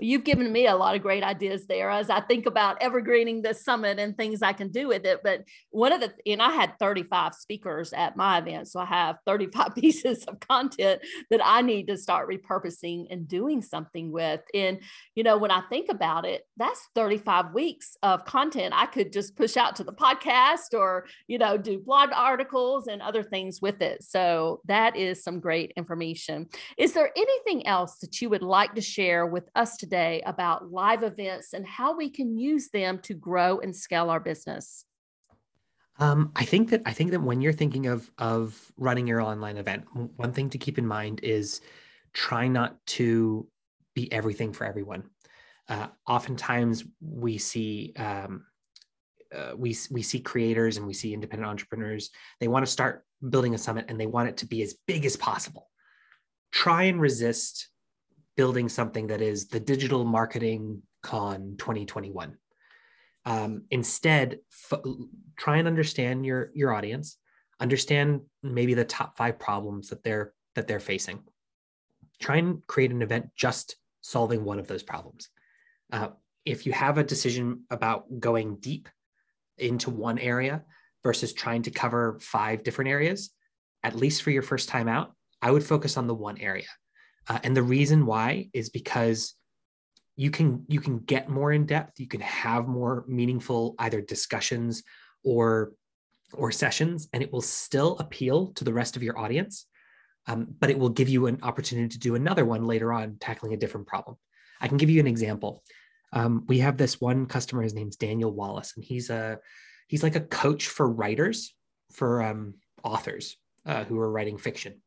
You've 0.00 0.24
given 0.24 0.50
me 0.50 0.66
a 0.66 0.74
lot 0.74 0.96
of 0.96 1.02
great 1.02 1.22
ideas 1.22 1.66
there 1.66 1.90
as 1.90 2.08
I 2.08 2.20
think 2.22 2.46
about 2.46 2.80
evergreening 2.80 3.42
this 3.42 3.62
summit 3.62 3.98
and 3.98 4.16
things 4.16 4.40
I 4.40 4.54
can 4.54 4.68
do 4.68 4.88
with 4.88 5.04
it. 5.04 5.20
But 5.22 5.44
one 5.70 5.92
of 5.92 6.00
the, 6.00 6.12
and 6.26 6.40
I 6.40 6.50
had 6.52 6.78
35 6.78 7.34
speakers 7.34 7.92
at 7.92 8.16
my 8.16 8.38
event. 8.38 8.68
So 8.68 8.80
I 8.80 8.86
have 8.86 9.18
35 9.26 9.74
pieces 9.76 10.24
of 10.24 10.40
content 10.40 11.02
that 11.30 11.42
I 11.44 11.60
need 11.60 11.88
to 11.88 11.98
start 11.98 12.30
repurposing 12.30 13.08
and 13.10 13.28
doing 13.28 13.60
something 13.60 14.10
with. 14.10 14.40
And, 14.54 14.80
you 15.14 15.24
know, 15.24 15.36
when 15.36 15.50
I 15.50 15.60
think 15.68 15.90
about 15.90 16.24
it, 16.24 16.46
that's 16.56 16.80
35 16.94 17.52
weeks 17.52 17.94
of 18.02 18.24
content 18.24 18.72
I 18.74 18.86
could 18.86 19.12
just 19.12 19.36
push 19.36 19.58
out 19.58 19.76
to 19.76 19.84
the 19.84 19.92
podcast 19.92 20.72
or, 20.72 21.04
you 21.26 21.36
know, 21.36 21.58
do 21.58 21.78
blog 21.78 22.10
articles 22.14 22.86
and 22.86 23.02
other 23.02 23.22
things 23.22 23.60
with 23.60 23.82
it. 23.82 24.02
So 24.02 24.62
that 24.64 24.96
is 24.96 25.22
some 25.22 25.38
great 25.38 25.72
information. 25.76 26.46
Is 26.78 26.94
there 26.94 27.10
anything 27.14 27.66
else 27.66 27.98
that 27.98 28.22
you 28.22 28.30
would 28.30 28.42
like 28.42 28.74
to 28.76 28.80
share 28.80 29.26
with 29.26 29.50
us? 29.54 29.81
Today 29.82 30.22
about 30.24 30.70
live 30.70 31.02
events 31.02 31.54
and 31.54 31.66
how 31.66 31.96
we 31.96 32.08
can 32.08 32.38
use 32.38 32.70
them 32.70 33.00
to 33.00 33.14
grow 33.14 33.58
and 33.58 33.74
scale 33.74 34.10
our 34.10 34.20
business? 34.20 34.84
Um, 35.98 36.30
I 36.36 36.44
think 36.44 36.70
that 36.70 36.82
I 36.86 36.92
think 36.92 37.10
that 37.10 37.20
when 37.20 37.40
you're 37.40 37.52
thinking 37.52 37.88
of 37.88 38.08
of 38.16 38.72
running 38.76 39.08
your 39.08 39.20
online 39.20 39.56
event, 39.56 39.86
one 40.16 40.32
thing 40.32 40.50
to 40.50 40.58
keep 40.58 40.78
in 40.78 40.86
mind 40.86 41.18
is 41.24 41.60
try 42.12 42.46
not 42.46 42.78
to 42.98 43.48
be 43.94 44.10
everything 44.12 44.52
for 44.52 44.64
everyone. 44.64 45.02
Uh, 45.68 45.88
oftentimes, 46.06 46.84
we 47.00 47.38
see 47.38 47.92
um, 47.96 48.46
uh, 49.34 49.52
we 49.56 49.76
we 49.90 50.02
see 50.02 50.20
creators 50.20 50.76
and 50.76 50.86
we 50.86 50.94
see 50.94 51.12
independent 51.12 51.50
entrepreneurs. 51.50 52.10
They 52.38 52.48
want 52.48 52.64
to 52.64 52.70
start 52.70 53.04
building 53.28 53.54
a 53.54 53.58
summit 53.58 53.86
and 53.88 53.98
they 53.98 54.06
want 54.06 54.28
it 54.28 54.36
to 54.38 54.46
be 54.46 54.62
as 54.62 54.76
big 54.86 55.04
as 55.04 55.16
possible. 55.16 55.68
Try 56.52 56.84
and 56.84 57.00
resist 57.00 57.71
building 58.36 58.68
something 58.68 59.08
that 59.08 59.20
is 59.20 59.48
the 59.48 59.60
digital 59.60 60.04
marketing 60.04 60.82
con 61.02 61.54
2021 61.58 62.36
um, 63.24 63.64
instead 63.70 64.38
f- 64.70 64.80
try 65.36 65.58
and 65.58 65.68
understand 65.68 66.24
your 66.24 66.50
your 66.54 66.72
audience 66.72 67.18
understand 67.62 68.20
maybe 68.42 68.74
the 68.74 68.84
top 68.84 69.16
five 69.16 69.38
problems 69.38 69.88
that 69.88 70.02
they're 70.02 70.32
that 70.54 70.66
they're 70.66 70.80
facing. 70.80 71.20
Try 72.20 72.36
and 72.36 72.66
create 72.66 72.90
an 72.90 73.02
event 73.02 73.30
just 73.36 73.76
solving 74.02 74.44
one 74.44 74.58
of 74.58 74.66
those 74.66 74.82
problems. 74.82 75.28
Uh, 75.90 76.08
if 76.44 76.66
you 76.66 76.72
have 76.72 76.98
a 76.98 77.04
decision 77.04 77.62
about 77.70 78.04
going 78.20 78.56
deep 78.56 78.88
into 79.58 79.90
one 79.90 80.18
area 80.18 80.64
versus 81.04 81.32
trying 81.32 81.62
to 81.62 81.70
cover 81.70 82.18
five 82.20 82.62
different 82.62 82.90
areas 82.90 83.30
at 83.84 83.94
least 83.94 84.22
for 84.22 84.30
your 84.30 84.42
first 84.42 84.68
time 84.68 84.88
out 84.88 85.12
i 85.42 85.50
would 85.50 85.62
focus 85.62 85.96
on 85.96 86.06
the 86.06 86.14
one 86.14 86.38
area 86.38 86.66
uh, 87.28 87.38
and 87.42 87.56
the 87.56 87.62
reason 87.62 88.06
why 88.06 88.48
is 88.52 88.70
because 88.70 89.34
you 90.16 90.30
can 90.30 90.64
you 90.68 90.80
can 90.80 90.98
get 90.98 91.28
more 91.28 91.52
in 91.52 91.66
depth 91.66 91.98
you 91.98 92.08
can 92.08 92.20
have 92.20 92.68
more 92.68 93.04
meaningful 93.08 93.74
either 93.78 94.00
discussions 94.00 94.82
or 95.24 95.72
or 96.34 96.50
sessions 96.50 97.08
and 97.12 97.22
it 97.22 97.32
will 97.32 97.40
still 97.42 97.96
appeal 97.98 98.48
to 98.48 98.64
the 98.64 98.72
rest 98.72 98.96
of 98.96 99.02
your 99.02 99.18
audience 99.18 99.66
um, 100.26 100.46
but 100.60 100.70
it 100.70 100.78
will 100.78 100.88
give 100.88 101.08
you 101.08 101.26
an 101.26 101.38
opportunity 101.42 101.88
to 101.88 101.98
do 101.98 102.14
another 102.14 102.44
one 102.44 102.64
later 102.64 102.92
on 102.92 103.16
tackling 103.18 103.54
a 103.54 103.56
different 103.56 103.86
problem. 103.86 104.16
I 104.60 104.68
can 104.68 104.76
give 104.76 104.90
you 104.90 105.00
an 105.00 105.06
example. 105.06 105.62
Um, 106.12 106.44
we 106.46 106.58
have 106.58 106.76
this 106.76 107.00
one 107.00 107.26
customer 107.26 107.62
his 107.62 107.74
name's 107.74 107.96
daniel 107.96 108.30
wallace 108.30 108.74
and 108.76 108.84
he's 108.84 109.08
a 109.08 109.38
he's 109.88 110.02
like 110.02 110.14
a 110.14 110.20
coach 110.20 110.68
for 110.68 110.86
writers 110.86 111.54
for 111.90 112.22
um, 112.22 112.54
authors 112.84 113.38
uh, 113.64 113.84
who 113.84 113.98
are 113.98 114.10
writing 114.10 114.36
fiction 114.36 114.82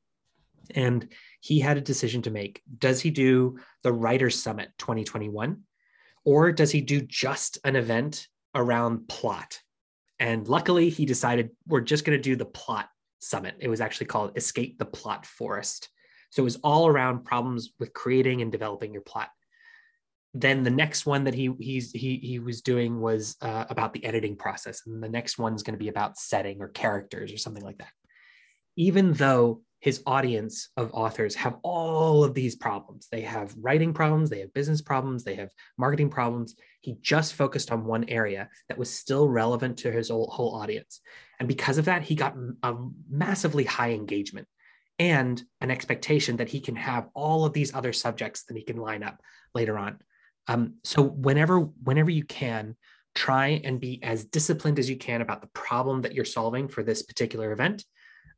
and 0.73 1.11
he 1.41 1.59
had 1.59 1.77
a 1.77 1.81
decision 1.81 2.21
to 2.23 2.31
make. 2.31 2.61
Does 2.77 3.01
he 3.01 3.11
do 3.11 3.59
the 3.83 3.93
Writers 3.93 4.41
Summit 4.41 4.69
2021? 4.77 5.61
Or 6.23 6.51
does 6.51 6.71
he 6.71 6.81
do 6.81 7.01
just 7.01 7.59
an 7.63 7.75
event 7.75 8.27
around 8.55 9.07
plot? 9.07 9.59
And 10.19 10.47
luckily, 10.47 10.89
he 10.89 11.05
decided 11.05 11.51
we're 11.67 11.81
just 11.81 12.05
going 12.05 12.17
to 12.17 12.23
do 12.23 12.35
the 12.35 12.45
plot 12.45 12.89
summit. 13.19 13.55
It 13.59 13.67
was 13.67 13.81
actually 13.81 14.07
called 14.07 14.37
Escape 14.37 14.79
the 14.79 14.85
Plot 14.85 15.25
Forest. 15.25 15.89
So 16.31 16.41
it 16.41 16.45
was 16.45 16.57
all 16.57 16.87
around 16.87 17.25
problems 17.25 17.71
with 17.79 17.93
creating 17.93 18.41
and 18.41 18.51
developing 18.51 18.93
your 18.93 19.01
plot. 19.01 19.29
Then 20.33 20.63
the 20.63 20.69
next 20.69 21.05
one 21.05 21.23
that 21.25 21.33
he 21.33 21.49
he's 21.59 21.91
he 21.91 22.17
he 22.17 22.39
was 22.39 22.61
doing 22.61 22.99
was 22.99 23.37
uh, 23.41 23.65
about 23.69 23.93
the 23.93 24.03
editing 24.03 24.35
process, 24.35 24.81
and 24.85 25.01
the 25.01 25.07
next 25.07 25.37
one's 25.37 25.63
going 25.63 25.75
to 25.75 25.83
be 25.83 25.87
about 25.87 26.17
setting 26.17 26.61
or 26.61 26.67
characters 26.67 27.31
or 27.31 27.37
something 27.37 27.63
like 27.63 27.77
that. 27.77 27.91
Even 28.75 29.13
though 29.13 29.61
his 29.85 30.01
audience 30.07 30.69
of 30.77 30.89
authors 30.95 31.35
have 31.35 31.57
all 31.61 32.23
of 32.23 32.33
these 32.33 32.55
problems. 32.55 33.07
They 33.11 33.21
have 33.21 33.53
writing 33.55 33.93
problems, 33.93 34.31
they 34.31 34.39
have 34.39 34.51
business 34.51 34.81
problems, 34.81 35.23
they 35.23 35.35
have 35.35 35.51
marketing 35.77 36.09
problems. 36.09 36.55
He 36.81 36.97
just 37.01 37.35
focused 37.35 37.71
on 37.71 37.85
one 37.85 38.05
area 38.09 38.49
that 38.67 38.79
was 38.79 38.89
still 38.89 39.29
relevant 39.29 39.77
to 39.79 39.91
his 39.91 40.09
whole, 40.09 40.59
audience. 40.59 41.01
And 41.39 41.47
because 41.47 41.77
of 41.77 41.85
that, 41.85 42.01
he 42.01 42.15
got 42.15 42.35
a 42.63 42.73
massively 43.07 43.63
high 43.63 43.91
engagement 43.91 44.47
and 44.97 45.39
an 45.61 45.69
expectation 45.69 46.37
that 46.37 46.49
he 46.49 46.61
can 46.61 46.75
have 46.77 47.07
all 47.13 47.45
of 47.45 47.53
these 47.53 47.75
other 47.75 47.93
subjects 47.93 48.45
that 48.45 48.57
he 48.57 48.63
can 48.63 48.77
line 48.77 49.03
up 49.03 49.21
later 49.53 49.77
on. 49.77 49.99
Um, 50.47 50.77
so 50.83 51.03
whenever 51.03 51.59
whenever 51.59 52.09
you 52.09 52.23
can, 52.23 52.75
try 53.13 53.61
and 53.63 53.79
be 53.79 54.01
as 54.01 54.25
disciplined 54.25 54.79
as 54.79 54.89
you 54.89 54.97
can 54.97 55.21
about 55.21 55.41
the 55.41 55.49
problem 55.53 56.01
that 56.01 56.15
you're 56.15 56.25
solving 56.25 56.67
for 56.67 56.81
this 56.81 57.03
particular 57.03 57.51
event 57.51 57.85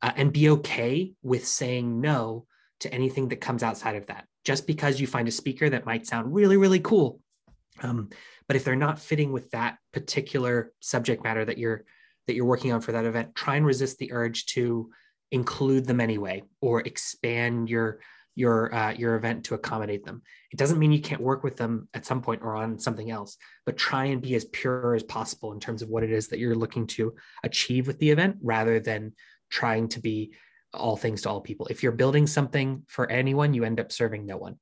uh, 0.02 0.12
and 0.16 0.32
be 0.32 0.50
okay 0.50 1.12
with 1.22 1.46
saying 1.46 2.00
no 2.00 2.46
to 2.80 2.92
anything 2.92 3.28
that 3.28 3.40
comes 3.40 3.62
outside 3.62 3.96
of 3.96 4.06
that. 4.06 4.26
Just 4.44 4.66
because 4.66 5.00
you 5.00 5.06
find 5.06 5.28
a 5.28 5.32
speaker 5.32 5.68
that 5.68 5.86
might 5.86 6.06
sound 6.06 6.32
really, 6.32 6.56
really 6.56 6.80
cool, 6.80 7.20
um, 7.82 8.08
but 8.46 8.56
if 8.56 8.64
they're 8.64 8.76
not 8.76 8.98
fitting 8.98 9.32
with 9.32 9.50
that 9.50 9.76
particular 9.92 10.72
subject 10.80 11.22
matter 11.22 11.44
that 11.44 11.58
you're 11.58 11.84
that 12.26 12.34
you're 12.34 12.44
working 12.44 12.72
on 12.72 12.80
for 12.80 12.92
that 12.92 13.04
event, 13.04 13.34
try 13.34 13.56
and 13.56 13.66
resist 13.66 13.98
the 13.98 14.12
urge 14.12 14.46
to 14.46 14.90
include 15.32 15.86
them 15.86 16.00
anyway 16.00 16.42
or 16.60 16.80
expand 16.80 17.68
your 17.68 18.00
your 18.34 18.72
uh, 18.72 18.92
your 18.92 19.16
event 19.16 19.44
to 19.44 19.54
accommodate 19.54 20.04
them. 20.04 20.22
It 20.52 20.58
doesn't 20.58 20.78
mean 20.78 20.92
you 20.92 21.00
can't 21.00 21.20
work 21.20 21.42
with 21.42 21.56
them 21.56 21.88
at 21.92 22.06
some 22.06 22.22
point 22.22 22.42
or 22.42 22.54
on 22.54 22.78
something 22.78 23.10
else, 23.10 23.36
but 23.66 23.76
try 23.76 24.06
and 24.06 24.22
be 24.22 24.34
as 24.36 24.44
pure 24.46 24.94
as 24.94 25.02
possible 25.02 25.52
in 25.52 25.60
terms 25.60 25.82
of 25.82 25.88
what 25.88 26.04
it 26.04 26.12
is 26.12 26.28
that 26.28 26.38
you're 26.38 26.54
looking 26.54 26.86
to 26.88 27.14
achieve 27.42 27.86
with 27.86 27.98
the 27.98 28.10
event, 28.10 28.36
rather 28.40 28.78
than 28.78 29.12
trying 29.50 29.88
to 29.88 30.00
be 30.00 30.32
all 30.74 30.96
things 30.96 31.22
to 31.22 31.30
all 31.30 31.40
people. 31.40 31.66
If 31.66 31.82
you're 31.82 31.92
building 31.92 32.26
something 32.26 32.82
for 32.88 33.10
anyone, 33.10 33.54
you 33.54 33.64
end 33.64 33.80
up 33.80 33.90
serving 33.92 34.26
no 34.26 34.36
one. 34.36 34.58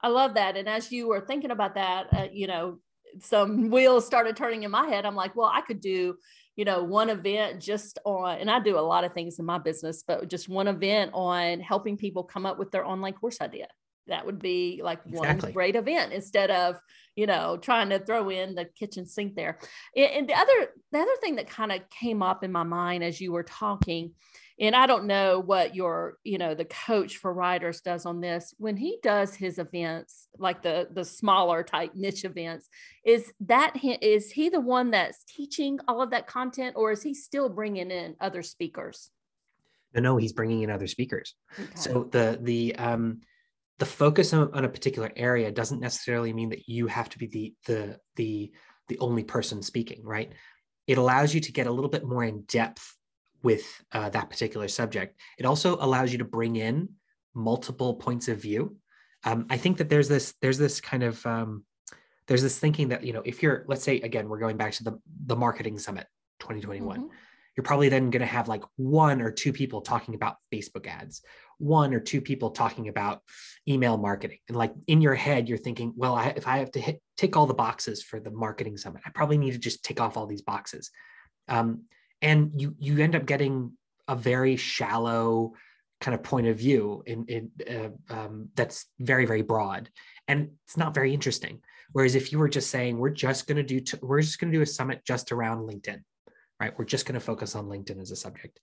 I 0.00 0.08
love 0.08 0.34
that. 0.34 0.56
And 0.56 0.68
as 0.68 0.90
you 0.90 1.08
were 1.08 1.20
thinking 1.20 1.50
about 1.50 1.74
that, 1.74 2.06
uh, 2.12 2.28
you 2.32 2.46
know, 2.46 2.78
some 3.20 3.70
wheels 3.70 4.06
started 4.06 4.36
turning 4.36 4.62
in 4.62 4.70
my 4.70 4.86
head. 4.86 5.04
I'm 5.04 5.16
like, 5.16 5.36
well, 5.36 5.50
I 5.52 5.60
could 5.60 5.80
do, 5.80 6.16
you 6.56 6.64
know, 6.64 6.84
one 6.84 7.10
event 7.10 7.60
just 7.60 7.98
on, 8.04 8.38
and 8.38 8.50
I 8.50 8.60
do 8.60 8.78
a 8.78 8.80
lot 8.80 9.04
of 9.04 9.12
things 9.12 9.38
in 9.38 9.44
my 9.44 9.58
business, 9.58 10.02
but 10.06 10.28
just 10.28 10.48
one 10.48 10.68
event 10.68 11.10
on 11.12 11.60
helping 11.60 11.96
people 11.96 12.24
come 12.24 12.46
up 12.46 12.58
with 12.58 12.70
their 12.70 12.86
online 12.86 13.12
course 13.12 13.40
idea. 13.40 13.66
That 14.06 14.26
would 14.26 14.38
be 14.38 14.80
like 14.82 15.00
exactly. 15.06 15.48
one 15.48 15.52
great 15.52 15.76
event 15.76 16.12
instead 16.12 16.50
of, 16.50 16.80
you 17.14 17.26
know, 17.26 17.56
trying 17.56 17.90
to 17.90 17.98
throw 17.98 18.28
in 18.28 18.54
the 18.54 18.64
kitchen 18.64 19.06
sink 19.06 19.34
there. 19.36 19.58
And 19.96 20.28
the 20.28 20.34
other, 20.34 20.68
the 20.92 20.98
other 20.98 21.16
thing 21.20 21.36
that 21.36 21.48
kind 21.48 21.70
of 21.72 21.88
came 21.90 22.22
up 22.22 22.42
in 22.42 22.50
my 22.50 22.64
mind 22.64 23.04
as 23.04 23.20
you 23.20 23.32
were 23.32 23.42
talking 23.44 24.12
and 24.60 24.76
I 24.76 24.86
don't 24.86 25.06
know 25.06 25.40
what 25.40 25.74
your, 25.74 26.18
you 26.22 26.36
know, 26.36 26.54
the 26.54 26.66
coach 26.66 27.16
for 27.16 27.32
writers 27.32 27.80
does 27.80 28.04
on 28.04 28.20
this. 28.20 28.54
When 28.58 28.76
he 28.76 28.98
does 29.02 29.34
his 29.34 29.58
events, 29.58 30.28
like 30.38 30.62
the 30.62 30.86
the 30.92 31.04
smaller 31.04 31.62
type 31.62 31.92
niche 31.94 32.26
events, 32.26 32.68
is 33.02 33.32
that 33.40 33.72
is 33.82 34.30
he 34.30 34.50
the 34.50 34.60
one 34.60 34.90
that's 34.90 35.24
teaching 35.24 35.80
all 35.88 36.02
of 36.02 36.10
that 36.10 36.26
content, 36.26 36.76
or 36.76 36.92
is 36.92 37.02
he 37.02 37.14
still 37.14 37.48
bringing 37.48 37.90
in 37.90 38.16
other 38.20 38.42
speakers? 38.42 39.10
No, 39.94 40.02
no, 40.02 40.16
he's 40.18 40.34
bringing 40.34 40.62
in 40.62 40.70
other 40.70 40.86
speakers. 40.86 41.34
Okay. 41.58 41.70
So 41.74 42.04
the 42.12 42.38
the 42.42 42.76
um 42.76 43.22
the 43.80 43.86
focus 43.86 44.32
on, 44.34 44.52
on 44.52 44.64
a 44.64 44.68
particular 44.68 45.10
area 45.16 45.50
doesn't 45.50 45.80
necessarily 45.80 46.32
mean 46.32 46.50
that 46.50 46.68
you 46.68 46.86
have 46.86 47.08
to 47.08 47.18
be 47.18 47.26
the 47.26 47.54
the 47.66 47.98
the 48.16 48.52
the 48.88 48.98
only 48.98 49.24
person 49.24 49.62
speaking, 49.62 50.02
right? 50.04 50.32
It 50.86 50.98
allows 50.98 51.34
you 51.34 51.40
to 51.40 51.52
get 51.52 51.66
a 51.66 51.72
little 51.72 51.90
bit 51.90 52.04
more 52.04 52.22
in 52.22 52.42
depth 52.42 52.96
with 53.42 53.64
uh, 53.92 54.10
that 54.10 54.28
particular 54.28 54.68
subject. 54.68 55.18
It 55.38 55.46
also 55.46 55.76
allows 55.80 56.12
you 56.12 56.18
to 56.18 56.24
bring 56.24 56.56
in 56.56 56.90
multiple 57.34 57.94
points 57.94 58.28
of 58.28 58.42
view. 58.42 58.76
Um, 59.24 59.46
I 59.48 59.56
think 59.56 59.78
that 59.78 59.88
there's 59.88 60.08
this 60.08 60.34
there's 60.42 60.58
this 60.58 60.80
kind 60.80 61.02
of 61.02 61.24
um, 61.24 61.64
there's 62.26 62.42
this 62.42 62.58
thinking 62.58 62.88
that 62.90 63.02
you 63.02 63.14
know 63.14 63.22
if 63.24 63.42
you're 63.42 63.64
let's 63.66 63.82
say 63.82 64.00
again 64.00 64.28
we're 64.28 64.38
going 64.38 64.58
back 64.58 64.72
to 64.72 64.84
the 64.84 65.00
the 65.26 65.36
marketing 65.36 65.78
summit 65.78 66.06
2021. 66.40 66.98
Mm-hmm. 66.98 67.08
You're 67.56 67.64
probably 67.64 67.88
then 67.88 68.10
going 68.10 68.20
to 68.20 68.26
have 68.26 68.46
like 68.46 68.62
one 68.76 69.20
or 69.20 69.30
two 69.30 69.52
people 69.52 69.80
talking 69.80 70.14
about 70.14 70.36
Facebook 70.52 70.86
ads, 70.86 71.22
one 71.60 71.94
or 71.94 72.00
two 72.00 72.20
people 72.20 72.50
talking 72.50 72.88
about 72.88 73.22
email 73.68 73.96
marketing, 73.96 74.38
and 74.48 74.56
like 74.56 74.72
in 74.86 75.00
your 75.00 75.14
head 75.14 75.48
you're 75.48 75.58
thinking, 75.58 75.92
well, 75.96 76.14
I, 76.14 76.28
if 76.36 76.46
I 76.46 76.58
have 76.58 76.70
to 76.72 76.80
hit 76.80 77.00
tick 77.16 77.36
all 77.36 77.46
the 77.46 77.54
boxes 77.54 78.02
for 78.02 78.18
the 78.18 78.30
marketing 78.30 78.76
summit, 78.76 79.02
I 79.06 79.10
probably 79.10 79.38
need 79.38 79.52
to 79.52 79.58
just 79.58 79.84
tick 79.84 80.00
off 80.00 80.16
all 80.16 80.26
these 80.26 80.42
boxes. 80.42 80.90
Um, 81.48 81.82
and 82.22 82.52
you 82.56 82.74
you 82.78 82.98
end 82.98 83.14
up 83.14 83.26
getting 83.26 83.72
a 84.08 84.16
very 84.16 84.56
shallow 84.56 85.52
kind 86.00 86.14
of 86.14 86.22
point 86.22 86.46
of 86.46 86.56
view 86.56 87.02
in, 87.06 87.26
in 87.26 87.50
uh, 87.68 88.14
um, 88.14 88.48
that's 88.54 88.86
very 88.98 89.26
very 89.26 89.42
broad 89.42 89.90
and 90.28 90.50
it's 90.66 90.76
not 90.76 90.94
very 90.94 91.12
interesting. 91.12 91.60
Whereas 91.92 92.14
if 92.14 92.32
you 92.32 92.38
were 92.38 92.48
just 92.48 92.70
saying 92.70 92.98
we're 92.98 93.10
just 93.10 93.46
going 93.46 93.56
to 93.56 93.62
do 93.62 93.80
t- 93.80 93.98
we're 94.00 94.22
just 94.22 94.38
going 94.38 94.52
to 94.52 94.58
do 94.58 94.62
a 94.62 94.66
summit 94.66 95.04
just 95.04 95.32
around 95.32 95.68
linkedin 95.68 96.02
right? 96.60 96.78
We're 96.78 96.84
just 96.84 97.06
going 97.06 97.14
to 97.14 97.20
focus 97.24 97.56
on 97.56 97.66
linkedin 97.66 98.00
as 98.00 98.10
a 98.10 98.16
subject 98.16 98.60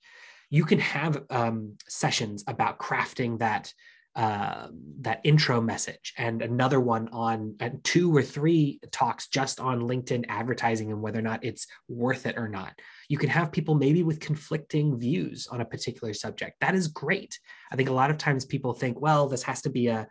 you 0.50 0.66
can 0.66 0.80
have 0.80 1.24
um, 1.30 1.74
sessions 1.88 2.44
about 2.48 2.80
crafting 2.80 3.40
that 3.40 3.74
uh, 4.16 4.70
that 5.02 5.22
intro 5.24 5.62
message 5.62 6.12
and 6.18 6.42
another 6.42 6.80
one 6.80 7.08
on 7.10 7.56
uh, 7.60 7.70
two 7.84 8.16
or 8.16 8.24
three 8.24 8.80
talks 8.92 9.28
just 9.28 9.60
on 9.60 9.82
LinkedIn 9.82 10.26
advertising 10.28 10.92
and 10.92 11.00
whether 11.04 11.20
or 11.20 11.22
not 11.22 11.46
it's 11.46 11.68
worth 11.88 12.26
it 12.26 12.36
or 12.36 12.48
not. 12.48 12.74
You 13.10 13.20
can 13.20 13.30
have 13.30 13.52
people 13.52 13.76
maybe 13.76 14.02
with 14.02 14.20
conflicting 14.20 14.98
views 14.98 15.46
on 15.46 15.62
a 15.62 15.66
particular 15.66 16.16
subject. 16.16 16.56
That 16.62 16.74
is 16.74 16.88
great. 16.88 17.40
I 17.72 17.76
think 17.76 17.90
a 17.90 17.94
lot 17.94 18.10
of 18.10 18.18
times 18.18 18.44
people 18.44 18.74
think, 18.74 19.00
well, 19.00 19.28
this 19.28 19.44
has 19.44 19.62
to 19.62 19.70
be 19.70 19.86
a 19.86 20.08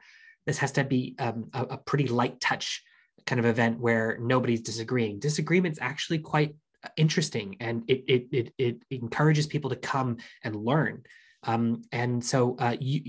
this 0.46 0.59
has 0.59 0.70
to 0.72 0.85
be 0.85 1.16
um, 1.18 1.51
a, 1.53 1.62
a 1.62 1.77
pretty 1.79 2.07
light 2.07 2.40
touch 2.40 2.85
kind 3.27 3.40
of 3.40 3.46
event 3.46 3.81
where 3.81 4.18
nobody's 4.20 4.61
disagreeing. 4.61 5.18
Disagreement's 5.18 5.81
actually 5.83 6.20
quite 6.20 6.55
interesting 6.96 7.57
and 7.61 7.83
it 7.88 8.05
it 8.09 8.27
it, 8.33 8.53
it 8.59 8.83
encourages 8.90 9.46
people 9.46 9.70
to 9.70 9.77
come 9.77 10.16
and 10.42 10.57
learn. 10.57 11.03
Um, 11.42 11.83
and 11.92 12.25
so 12.25 12.57
uh, 12.59 12.77
you 12.81 13.01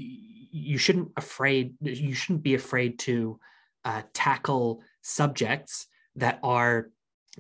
you 0.52 0.78
shouldn't 0.78 1.12
afraid 1.18 1.76
you 1.82 2.14
shouldn't 2.14 2.44
be 2.44 2.56
afraid 2.56 3.00
to 3.00 3.40
uh, 3.86 4.02
tackle 4.14 4.82
subjects 5.02 5.88
that 6.16 6.40
are 6.44 6.90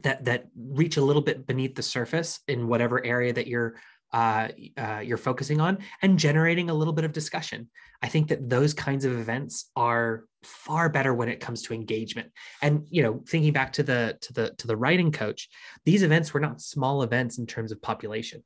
that 0.04 0.26
that 0.26 0.47
reach 0.56 0.97
a 0.97 1.02
little 1.02 1.21
bit 1.21 1.47
beneath 1.47 1.76
the 1.76 1.84
surface 1.84 2.39
in 2.47 2.67
whatever 2.67 3.04
area 3.04 3.34
that 3.34 3.47
you're 3.47 3.76
uh, 4.13 4.47
uh, 4.78 5.02
you're 5.04 5.17
focusing 5.17 5.60
on 5.60 5.80
and 6.02 6.17
generating 6.17 6.69
a 6.69 6.73
little 6.73 6.93
bit 6.93 7.04
of 7.04 7.12
discussion. 7.12 7.69
I 8.02 8.08
think 8.08 8.30
that 8.30 8.50
those 8.50 8.73
kinds 8.73 9.06
of 9.06 9.17
events 9.19 9.69
are 9.76 10.23
far 10.47 10.89
better 10.89 11.13
when 11.13 11.29
it 11.29 11.39
comes 11.39 11.62
to 11.63 11.73
engagement. 11.73 12.31
And 12.62 12.88
you 12.89 13.03
know, 13.03 13.23
thinking 13.27 13.53
back 13.53 13.73
to 13.73 13.83
the 13.83 14.17
to 14.21 14.33
the 14.33 14.53
to 14.57 14.67
the 14.67 14.77
writing 14.77 15.12
coach, 15.12 15.49
these 15.86 16.03
events 16.03 16.33
were 16.33 16.39
not 16.39 16.62
small 16.62 17.03
events 17.03 17.38
in 17.38 17.45
terms 17.45 17.71
of 17.71 17.81
population. 17.81 18.43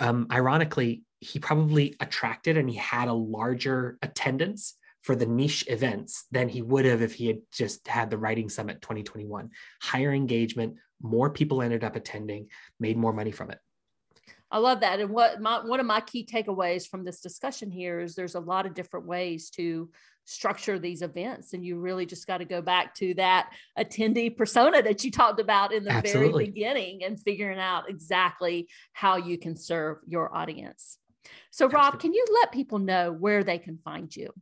Um, 0.00 0.26
ironically, 0.30 1.02
he 1.20 1.38
probably 1.38 1.96
attracted 2.00 2.56
and 2.56 2.68
he 2.68 2.76
had 2.76 3.08
a 3.08 3.12
larger 3.12 3.98
attendance 4.02 4.74
for 5.02 5.14
the 5.14 5.26
niche 5.26 5.64
events 5.68 6.26
than 6.30 6.48
he 6.48 6.60
would 6.60 6.84
have 6.84 7.02
if 7.02 7.14
he 7.14 7.28
had 7.28 7.38
just 7.52 7.86
had 7.86 8.10
the 8.10 8.18
writing 8.18 8.48
summit 8.48 8.82
2021 8.82 9.48
higher 9.80 10.12
engagement 10.12 10.74
more 11.00 11.30
people 11.30 11.62
ended 11.62 11.84
up 11.84 11.94
attending 11.96 12.48
made 12.80 12.96
more 12.96 13.12
money 13.12 13.30
from 13.30 13.50
it 13.50 13.58
I 14.50 14.58
love 14.58 14.80
that. 14.80 15.00
And 15.00 15.10
what 15.10 15.40
my 15.40 15.64
one 15.64 15.80
of 15.80 15.86
my 15.86 16.00
key 16.00 16.26
takeaways 16.26 16.88
from 16.88 17.04
this 17.04 17.20
discussion 17.20 17.70
here 17.70 18.00
is 18.00 18.14
there's 18.14 18.34
a 18.34 18.40
lot 18.40 18.66
of 18.66 18.74
different 18.74 19.06
ways 19.06 19.50
to 19.50 19.90
structure 20.28 20.78
these 20.78 21.00
events. 21.00 21.54
And 21.54 21.64
you 21.64 21.78
really 21.78 22.04
just 22.04 22.26
got 22.26 22.38
to 22.38 22.44
go 22.44 22.60
back 22.60 22.94
to 22.96 23.14
that 23.14 23.50
attendee 23.78 24.36
persona 24.36 24.82
that 24.82 25.02
you 25.02 25.10
talked 25.10 25.40
about 25.40 25.72
in 25.72 25.84
the 25.84 25.90
Absolutely. 25.90 26.44
very 26.44 26.52
beginning 26.52 27.04
and 27.04 27.18
figuring 27.18 27.58
out 27.58 27.88
exactly 27.88 28.68
how 28.92 29.16
you 29.16 29.38
can 29.38 29.56
serve 29.56 29.98
your 30.06 30.34
audience. 30.34 30.98
So, 31.50 31.66
Rob, 31.66 31.94
Absolutely. 31.94 32.00
can 32.00 32.14
you 32.14 32.24
let 32.40 32.52
people 32.52 32.78
know 32.78 33.10
where 33.12 33.42
they 33.42 33.58
can 33.58 33.78
find 33.78 34.14
you? 34.14 34.32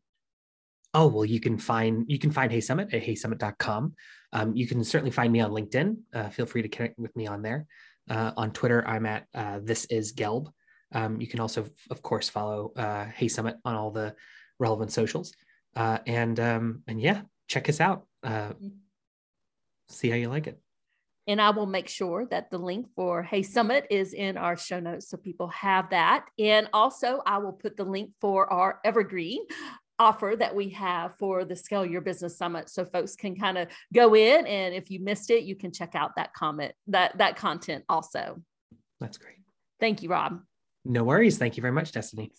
Oh, 0.93 1.07
well, 1.07 1.25
you 1.25 1.41
can 1.41 1.59
find 1.59 2.05
you 2.09 2.19
can 2.19 2.31
find 2.31 2.51
HeySummit 2.51 2.93
at 2.93 3.03
heysummit.com. 3.03 3.95
Um, 4.33 4.57
you 4.57 4.67
can 4.67 4.83
certainly 4.83 5.11
find 5.11 5.33
me 5.33 5.41
on 5.41 5.51
LinkedIn. 5.51 5.97
Uh, 6.13 6.29
feel 6.31 6.47
free 6.47 6.63
to 6.63 6.69
connect 6.69 6.99
with 6.99 7.15
me 7.15 7.27
on 7.27 7.43
there. 7.43 7.67
Uh, 8.09 8.33
on 8.37 8.51
Twitter, 8.53 8.87
I'm 8.87 9.07
at 9.07 9.27
uh, 9.35 9.61
this 9.63 9.85
is 9.87 10.15
Gelb. 10.15 10.49
Um, 10.93 11.21
you 11.21 11.27
can 11.27 11.41
also, 11.41 11.67
of 11.91 12.03
course, 12.03 12.29
follow 12.29 12.73
uh, 12.77 13.07
HeySummit 13.07 13.55
on 13.65 13.75
all 13.75 13.91
the 13.91 14.15
relevant 14.59 14.93
socials. 14.93 15.33
Uh, 15.77 15.99
and 16.07 16.41
um, 16.41 16.83
and 16.89 17.01
yeah, 17.01 17.21
check 17.49 17.69
us 17.69 17.81
out. 17.81 18.07
Uh, 18.23 18.53
see 19.89 20.09
how 20.09 20.17
you 20.17 20.29
like 20.29 20.47
it. 20.47 20.59
And 21.29 21.41
I 21.41 21.51
will 21.51 21.67
make 21.67 21.89
sure 21.89 22.25
that 22.31 22.51
the 22.51 22.59
link 22.59 22.87
for 22.95 23.25
HeySummit 23.25 23.85
is 23.91 24.15
in 24.15 24.37
our 24.37 24.57
show 24.57 24.79
notes 24.79 25.11
so 25.11 25.17
people 25.17 25.49
have 25.49 25.91
that. 25.91 26.25
And 26.39 26.69
also, 26.73 27.21
I 27.27 27.39
will 27.39 27.53
put 27.53 27.77
the 27.77 27.85
link 27.85 28.13
for 28.21 28.51
our 28.53 28.81
Evergreen 28.85 29.45
offer 29.99 30.35
that 30.39 30.55
we 30.55 30.71
have 30.71 31.17
for 31.17 31.45
the 31.45 31.57
Scale 31.57 31.85
Your 31.85 32.01
Business 32.01 32.37
Summit 32.37 32.69
so 32.69 32.85
folks 32.85 33.17
can 33.17 33.35
kind 33.35 33.59
of 33.59 33.69
go 33.95 34.15
in 34.15 34.47
and 34.47 34.75
if 34.75 34.91
you 34.91 35.01
missed 35.01 35.31
it, 35.31 35.45
you 35.45 35.57
can 35.57 35.73
check 35.73 35.95
out 35.95 36.13
that 36.17 36.33
comment 36.35 36.73
that 36.89 37.19
that 37.19 37.37
content 37.37 37.85
also. 37.89 38.43
That's 39.01 39.19
great. 39.19 39.37
Thank 39.81 40.03
you, 40.03 40.11
Rob. 40.11 40.41
No 40.85 41.05
worries. 41.05 41.39
Thank 41.39 41.57
you 41.57 41.61
very 41.61 41.73
much, 41.73 41.93
Destini. 41.93 42.31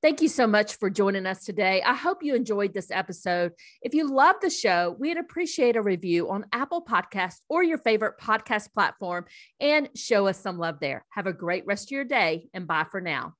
Thank 0.00 0.22
you 0.22 0.28
so 0.28 0.46
much 0.46 0.76
for 0.76 0.90
joining 0.90 1.26
us 1.26 1.44
today. 1.44 1.82
I 1.82 1.92
hope 1.92 2.22
you 2.22 2.36
enjoyed 2.36 2.72
this 2.72 2.92
episode. 2.92 3.52
If 3.82 3.94
you 3.94 4.06
love 4.06 4.36
the 4.40 4.48
show, 4.48 4.94
we'd 4.96 5.16
appreciate 5.16 5.74
a 5.74 5.82
review 5.82 6.30
on 6.30 6.46
Apple 6.52 6.84
Podcasts 6.84 7.40
or 7.48 7.64
your 7.64 7.78
favorite 7.78 8.14
podcast 8.20 8.72
platform 8.72 9.24
and 9.58 9.88
show 9.96 10.28
us 10.28 10.38
some 10.38 10.56
love 10.56 10.78
there. 10.80 11.04
Have 11.10 11.26
a 11.26 11.32
great 11.32 11.66
rest 11.66 11.88
of 11.88 11.90
your 11.90 12.04
day 12.04 12.46
and 12.54 12.68
bye 12.68 12.86
for 12.88 13.00
now. 13.00 13.34